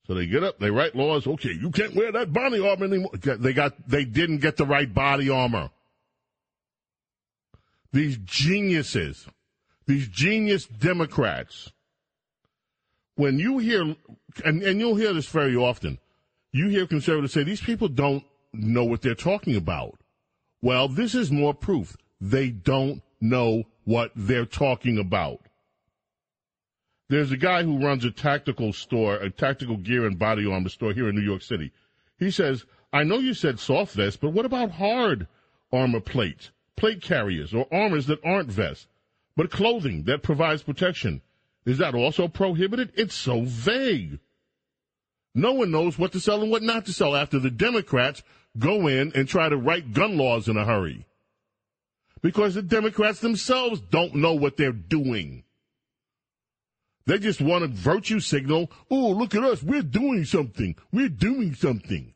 [0.06, 1.28] So they get up, they write laws.
[1.28, 3.12] Okay, you can't wear that body armor anymore.
[3.14, 5.70] They got, they didn't get the right body armor.
[7.92, 9.28] These geniuses,
[9.86, 11.72] these genius Democrats
[13.18, 13.82] when you hear,
[14.46, 16.00] and, and you'll hear this very often,
[16.52, 20.00] you hear conservatives say these people don't know what they're talking about.
[20.62, 21.98] Well, this is more proof.
[22.22, 25.42] They don't know what they're talking about.
[27.10, 30.94] There's a guy who runs a tactical store, a tactical gear and body armor store
[30.94, 31.72] here in New York City.
[32.20, 35.28] He says, I know you said soft vests, but what about hard
[35.72, 38.88] armor plates, plate carriers, or armors that aren't vests,
[39.36, 41.22] but clothing that provides protection?
[41.68, 42.94] Is that also prohibited?
[42.96, 44.20] It's so vague.
[45.36, 48.24] No one knows what to sell and what not to sell after the Democrats
[48.58, 51.06] go in and try to write gun laws in a hurry.
[52.22, 55.44] Because the Democrats themselves don't know what they're doing.
[57.06, 58.72] They just want a virtue signal.
[58.90, 59.62] Oh, look at us.
[59.62, 60.74] We're doing something.
[60.94, 62.14] We're doing something.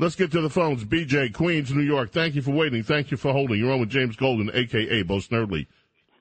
[0.00, 0.84] Let's get to the phones.
[0.84, 2.10] BJ, Queens, New York.
[2.10, 2.82] Thank you for waiting.
[2.82, 3.60] Thank you for holding.
[3.60, 5.02] You're on with James Golden, a.k.a.
[5.04, 5.68] Bo Snerdley.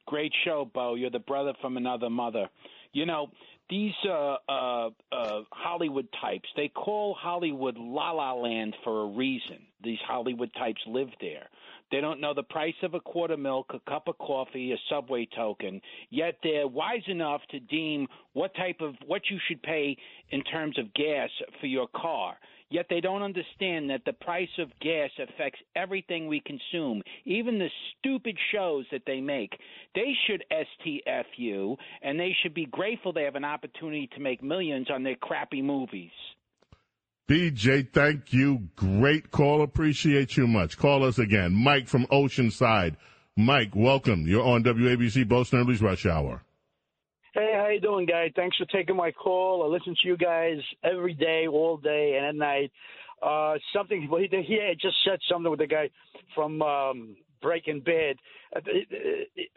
[0.09, 0.95] Great show, Bo.
[0.95, 2.49] You're the brother from another mother.
[2.93, 3.27] You know,
[3.69, 9.59] these uh, uh, uh, Hollywood types, they call Hollywood La La Land for a reason.
[9.83, 11.47] These Hollywood types live there.
[11.91, 14.77] They don't know the price of a quart of milk, a cup of coffee, a
[14.89, 15.81] subway token.
[16.09, 19.97] Yet they're wise enough to deem what type of what you should pay
[20.29, 21.29] in terms of gas
[21.59, 22.37] for your car.
[22.71, 27.69] Yet they don't understand that the price of gas affects everything we consume, even the
[27.97, 29.57] stupid shows that they make.
[29.95, 34.91] They should STFU, and they should be grateful they have an opportunity to make millions
[34.91, 36.11] on their crappy movies.
[37.29, 38.69] BJ, thank you.
[38.75, 39.61] Great call.
[39.61, 40.79] Appreciate you much.
[40.79, 41.53] Call us again.
[41.53, 42.95] Mike from Oceanside.
[43.37, 44.25] Mike, welcome.
[44.25, 46.41] You're on WABC Bo Snerdley's Rush Hour.
[47.35, 48.31] Hey, how you doing, guy?
[48.35, 49.63] Thanks for taking my call.
[49.63, 52.71] I listen to you guys every day, all day, and at night.
[53.21, 55.91] Uh, something well, he, he just said something with the guy
[56.33, 58.15] from um, Breaking Bad.
[58.55, 58.61] Uh,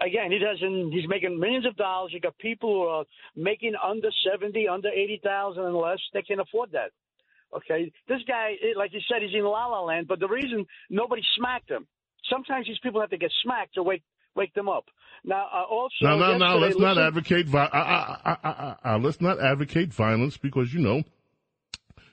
[0.05, 0.93] again, he doesn't.
[0.93, 2.11] He's making millions of dollars.
[2.13, 3.05] You got people who are
[3.35, 6.01] making under seventy, under eighty thousand, and less.
[6.13, 6.91] They can't afford that.
[7.55, 10.09] Okay, this guy, like you said, he's in La La Land.
[10.09, 11.87] But the reason nobody smacked him.
[12.31, 14.03] Sometimes these people have to get smacked to wake
[14.35, 14.85] wake them up.
[15.25, 16.59] Now, uh, also, no, no, no.
[16.59, 17.47] Let's listen, not advocate.
[17.47, 21.05] Vi- uh, uh, uh, let's not advocate violence because you know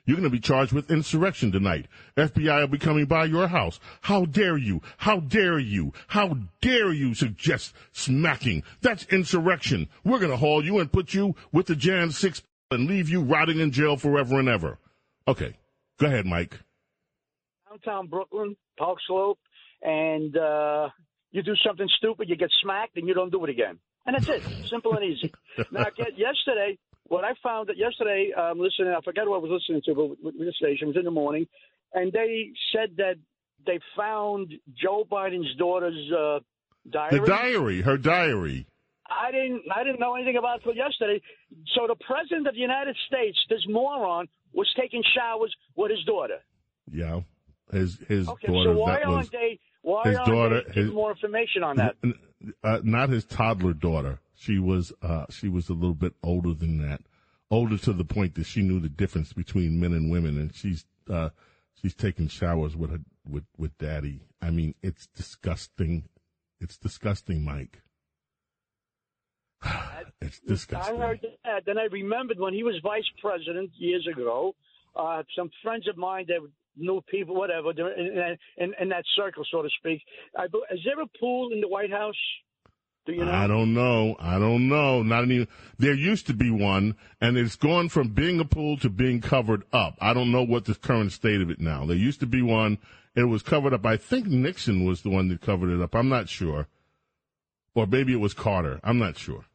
[0.05, 1.85] you're going to be charged with insurrection tonight.
[2.17, 3.79] FBI will be coming by your house.
[4.01, 4.81] How dare you?
[4.97, 5.93] How dare you?
[6.07, 8.63] How dare you suggest smacking?
[8.81, 9.87] That's insurrection.
[10.03, 13.21] We're going to haul you and put you with the Jan 6 and leave you
[13.21, 14.77] rotting in jail forever and ever.
[15.29, 15.55] Okay.
[15.99, 16.59] Go ahead, Mike.
[17.69, 19.37] Downtown Brooklyn, Park Slope,
[19.83, 20.89] and uh,
[21.31, 23.77] you do something stupid, you get smacked, and you don't do it again.
[24.07, 24.41] And that's it.
[24.67, 25.31] Simple and easy.
[25.71, 25.85] Now,
[26.17, 29.93] yesterday, what I found that yesterday, um, listening, I forget what I was listening to,
[29.93, 31.47] but with the station it was in the morning,
[31.93, 33.15] and they said that
[33.67, 36.39] they found Joe Biden's daughter's uh,
[36.89, 37.19] diary.
[37.19, 38.65] The diary, her diary.
[39.09, 41.21] I didn't, I didn't know anything about it till yesterday.
[41.75, 46.39] So the president of the United States, this moron, was taking showers with his daughter.
[46.91, 47.21] Yeah,
[47.71, 48.73] his his okay, daughter.
[48.73, 49.59] so why that aren't was they?
[49.81, 50.61] Why his aren't daughter.
[50.67, 51.95] they giving more information on that?
[52.63, 54.19] Uh, not his toddler daughter.
[54.35, 57.01] She was uh, she was a little bit older than that,
[57.51, 60.85] older to the point that she knew the difference between men and women, and she's
[61.09, 61.29] uh,
[61.79, 64.21] she's taking showers with her with with daddy.
[64.41, 66.05] I mean, it's disgusting.
[66.59, 67.81] It's disgusting, Mike.
[70.21, 70.95] it's disgusting.
[70.95, 71.65] I heard that.
[71.65, 74.55] Then I remembered when he was vice president years ago.
[74.95, 76.39] Uh, some friends of mine that
[76.75, 80.01] knew people, whatever, in, in, in that circle, so to speak.
[80.35, 82.15] I, is there a pool in the White House?
[83.05, 83.31] Do you know?
[83.31, 84.15] I don't know.
[84.19, 85.03] I don't know.
[85.03, 85.47] Not any.
[85.77, 89.63] There used to be one, and it's gone from being a pool to being covered
[89.71, 89.97] up.
[89.99, 91.85] I don't know what the current state of it now.
[91.85, 92.77] There used to be one.
[93.15, 93.85] It was covered up.
[93.85, 95.95] I think Nixon was the one that covered it up.
[95.95, 96.67] I'm not sure.
[97.73, 98.79] Or maybe it was Carter.
[98.83, 99.45] I'm not sure.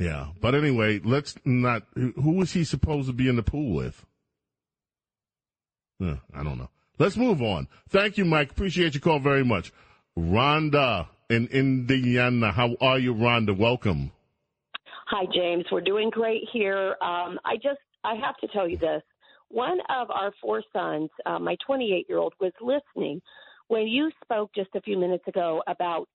[0.00, 0.28] Yeah.
[0.40, 1.84] But anyway, let's not.
[1.94, 4.04] Who was he supposed to be in the pool with?
[6.00, 6.70] I don't know.
[6.98, 7.68] Let's move on.
[7.90, 8.50] Thank you, Mike.
[8.50, 9.72] Appreciate your call very much.
[10.18, 12.52] Rhonda in Indiana.
[12.52, 13.56] How are you, Rhonda?
[13.56, 14.10] Welcome.
[15.08, 15.64] Hi, James.
[15.70, 16.96] We're doing great here.
[17.02, 19.02] Um, I just, I have to tell you this.
[19.48, 23.20] One of our four sons, uh, my 28 year old, was listening
[23.68, 26.08] when you spoke just a few minutes ago about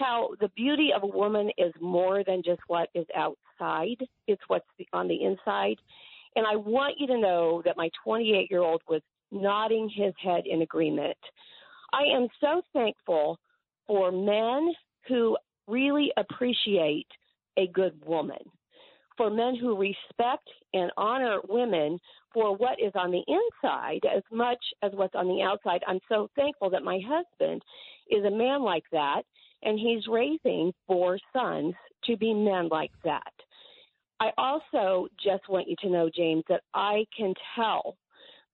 [0.00, 3.96] how the beauty of a woman is more than just what is outside,
[4.26, 5.76] it's what's on the inside.
[6.36, 10.44] And I want you to know that my 28 year old was nodding his head
[10.46, 11.18] in agreement.
[11.92, 13.38] I am so thankful
[13.86, 14.72] for men
[15.08, 15.36] who
[15.66, 17.06] really appreciate
[17.56, 18.38] a good woman,
[19.16, 21.98] for men who respect and honor women
[22.32, 25.82] for what is on the inside as much as what's on the outside.
[25.86, 27.62] I'm so thankful that my husband
[28.10, 29.22] is a man like that,
[29.62, 33.32] and he's raising four sons to be men like that.
[34.20, 37.96] I also just want you to know, James, that I can tell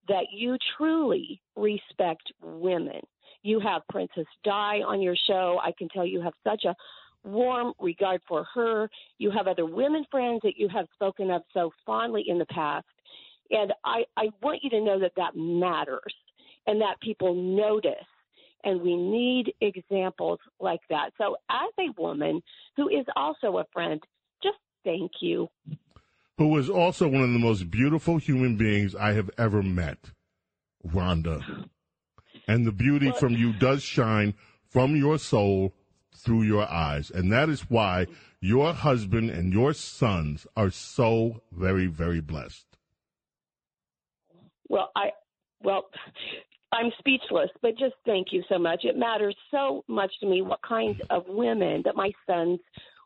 [0.08, 3.00] that you truly respect women.
[3.42, 5.58] You have Princess Di on your show.
[5.62, 6.74] I can tell you have such a
[7.24, 8.88] warm regard for her.
[9.18, 12.86] You have other women friends that you have spoken of so fondly in the past.
[13.50, 16.14] And I, I want you to know that that matters
[16.66, 17.92] and that people notice.
[18.66, 21.10] And we need examples like that.
[21.18, 22.42] So, as a woman
[22.76, 24.02] who is also a friend,
[24.42, 25.48] just thank you.
[26.36, 30.10] Who is also one of the most beautiful human beings I have ever met,
[30.84, 31.68] Rhonda.
[32.48, 34.34] And the beauty from you does shine
[34.68, 35.72] from your soul
[36.12, 37.08] through your eyes.
[37.08, 38.08] And that is why
[38.40, 42.66] your husband and your sons are so very, very blessed.
[44.68, 45.12] Well, I,
[45.62, 45.86] well,
[46.76, 48.84] I'm speechless, but just thank you so much.
[48.84, 52.60] It matters so much to me what kinds of women that my sons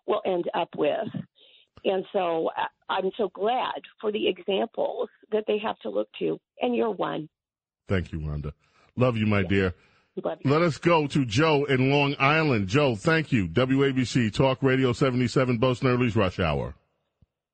[0.06, 1.08] will end up with.
[1.84, 6.38] And so uh, I'm so glad for the examples that they have to look to.
[6.60, 7.28] And you're one.
[7.88, 8.52] Thank you, Rhonda.
[8.96, 9.74] Love you, my dear.
[10.22, 10.50] Love you.
[10.50, 12.68] Let us go to Joe in Long Island.
[12.68, 13.48] Joe, thank you.
[13.48, 16.74] WABC Talk Radio 77, Bo Early's Rush Hour.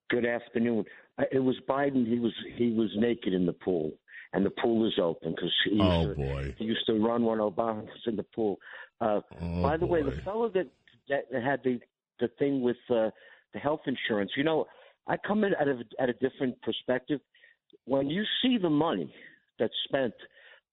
[0.09, 0.85] Good afternoon.
[1.31, 2.07] It was Biden.
[2.07, 3.93] He was he was naked in the pool,
[4.37, 7.39] and the pool is open because he, Oh, used to- he used to run when
[7.39, 8.59] Obama was in the pool.
[9.01, 10.69] Uh, Oh, by the way, the fellow that
[11.09, 11.81] that had the
[12.21, 13.11] the thing with uh,
[13.53, 14.67] the health insurance, you know,
[15.07, 17.21] I come in at a at a different perspective.
[17.85, 19.13] when you see the money
[19.59, 20.15] that's spent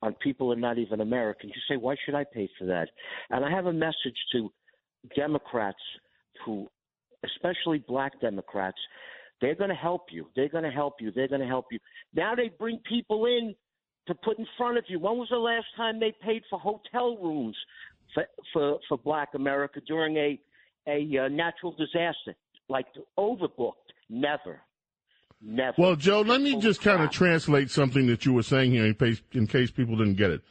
[0.01, 2.87] on people are not even Americans, you say, why should I pay for that?
[3.29, 4.51] And I have a message to
[5.15, 5.83] Democrats
[6.45, 6.67] who,
[7.23, 8.77] especially black Democrats,
[9.41, 10.27] they're going to help you.
[10.35, 11.11] They're going to help you.
[11.11, 11.79] They're going to help you.
[12.13, 13.55] Now they bring people in
[14.07, 14.99] to put in front of you.
[14.99, 17.55] When was the last time they paid for hotel rooms
[18.13, 20.39] for for, for Black America during a
[20.87, 22.35] a uh, natural disaster
[22.69, 23.73] like overbooked?
[24.09, 24.59] Never.
[25.45, 25.75] Never.
[25.77, 28.95] Well, Joe, let me just kind of translate something that you were saying here in
[28.95, 30.41] case, in case people didn't get it.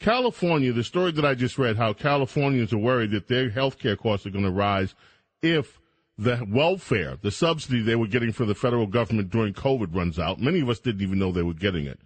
[0.00, 3.96] California, the story that I just read, how Californians are worried that their health care
[3.96, 4.94] costs are going to rise
[5.42, 5.79] if
[6.20, 10.38] the welfare, the subsidy they were getting from the federal government during COVID runs out.
[10.38, 11.98] Many of us didn't even know they were getting it.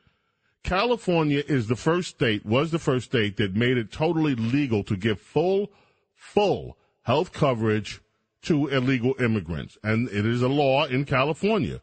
[0.62, 4.96] California is the first state, was the first state that made it totally legal to
[4.96, 5.72] give full,
[6.14, 8.00] full health coverage
[8.42, 9.76] to illegal immigrants.
[9.82, 11.80] And it is a law in California.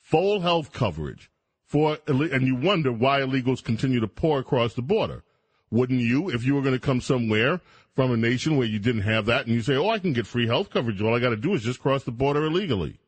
[0.00, 1.30] Full health coverage
[1.66, 5.24] for, and you wonder why illegals continue to pour across the border.
[5.70, 7.60] Wouldn't you, if you were going to come somewhere
[7.96, 10.26] from a nation where you didn't have that and you say, oh, I can get
[10.26, 11.02] free health coverage.
[11.02, 12.98] All I got to do is just cross the border illegally.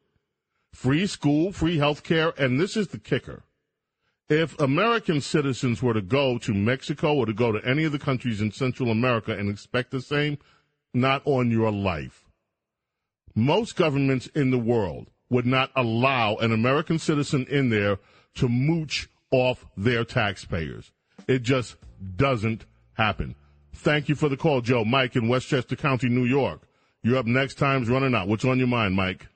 [0.73, 2.33] Free school, free health care.
[2.39, 3.45] And this is the kicker
[4.29, 7.99] if American citizens were to go to Mexico or to go to any of the
[7.99, 10.39] countries in Central America and expect the same,
[10.93, 12.25] not on your life.
[13.35, 17.99] Most governments in the world would not allow an American citizen in there
[18.35, 20.93] to mooch off their taxpayers.
[21.27, 21.77] It just
[22.17, 22.65] doesn't
[22.95, 23.35] happen.
[23.79, 24.85] Thank you for the call, Joe.
[24.85, 26.63] Mike in Westchester County, New York.
[27.03, 27.55] You're up next.
[27.59, 28.29] Time's running out.
[28.29, 29.29] What's on your mind, Mike?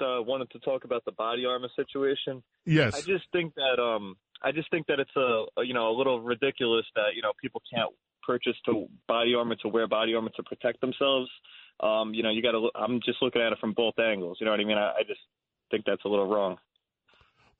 [0.00, 2.42] uh, wanted to talk about the body armor situation.
[2.64, 2.94] Yes.
[2.94, 5.96] I just think that um I just think that it's a, a you know a
[5.96, 7.90] little ridiculous that you know people can't
[8.26, 11.30] purchase to body armor to wear body armor to protect themselves.
[11.80, 12.70] Um, you know, you got to.
[12.74, 14.38] I'm just looking at it from both angles.
[14.40, 14.76] You know what I mean?
[14.76, 15.20] I, I just
[15.70, 16.58] think that's a little wrong.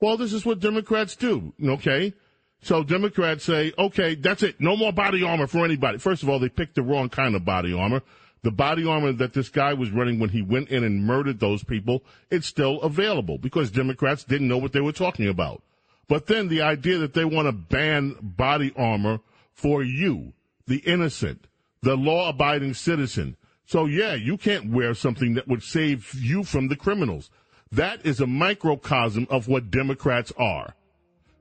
[0.00, 1.52] Well, this is what Democrats do.
[1.62, 2.14] Okay.
[2.62, 4.60] So Democrats say, okay, that's it.
[4.60, 5.98] No more body armor for anybody.
[5.98, 8.02] First of all, they picked the wrong kind of body armor
[8.42, 11.62] the body armor that this guy was running when he went in and murdered those
[11.62, 15.62] people, it's still available because Democrats didn't know what they were talking about.
[16.08, 19.20] But then the idea that they want to ban body armor
[19.52, 20.32] for you,
[20.66, 21.46] the innocent,
[21.82, 23.36] the law abiding citizen.
[23.66, 27.30] So yeah, you can't wear something that would save you from the criminals.
[27.70, 30.74] That is a microcosm of what Democrats are.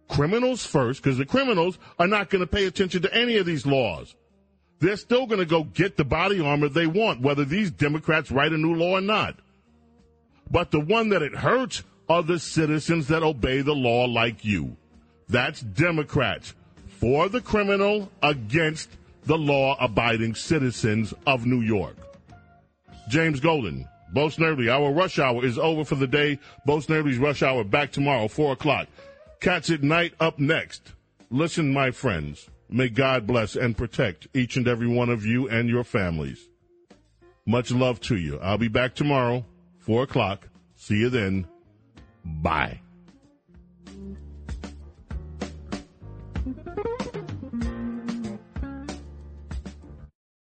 [0.09, 3.65] Criminals first, because the criminals are not going to pay attention to any of these
[3.65, 4.15] laws
[4.79, 8.53] they're still going to go get the body armor they want, whether these Democrats write
[8.53, 9.35] a new law or not.
[10.49, 14.77] But the one that it hurts are the citizens that obey the law like you.
[15.27, 16.55] That's Democrats
[16.87, 18.89] for the criminal against
[19.25, 21.95] the law abiding citizens of New York.
[23.09, 26.39] James Golden, Bo Snerdley, our rush hour is over for the day.
[26.65, 28.87] Bo Snerdley's rush hour back tomorrow, 4 o'clock.
[29.39, 30.93] Cats at night up next.
[31.29, 32.49] Listen, my friends.
[32.69, 36.49] May God bless and protect each and every one of you and your families.
[37.45, 38.37] Much love to you.
[38.39, 39.45] I'll be back tomorrow,
[39.79, 40.49] 4 o'clock.
[40.75, 41.47] See you then.
[42.25, 42.81] Bye.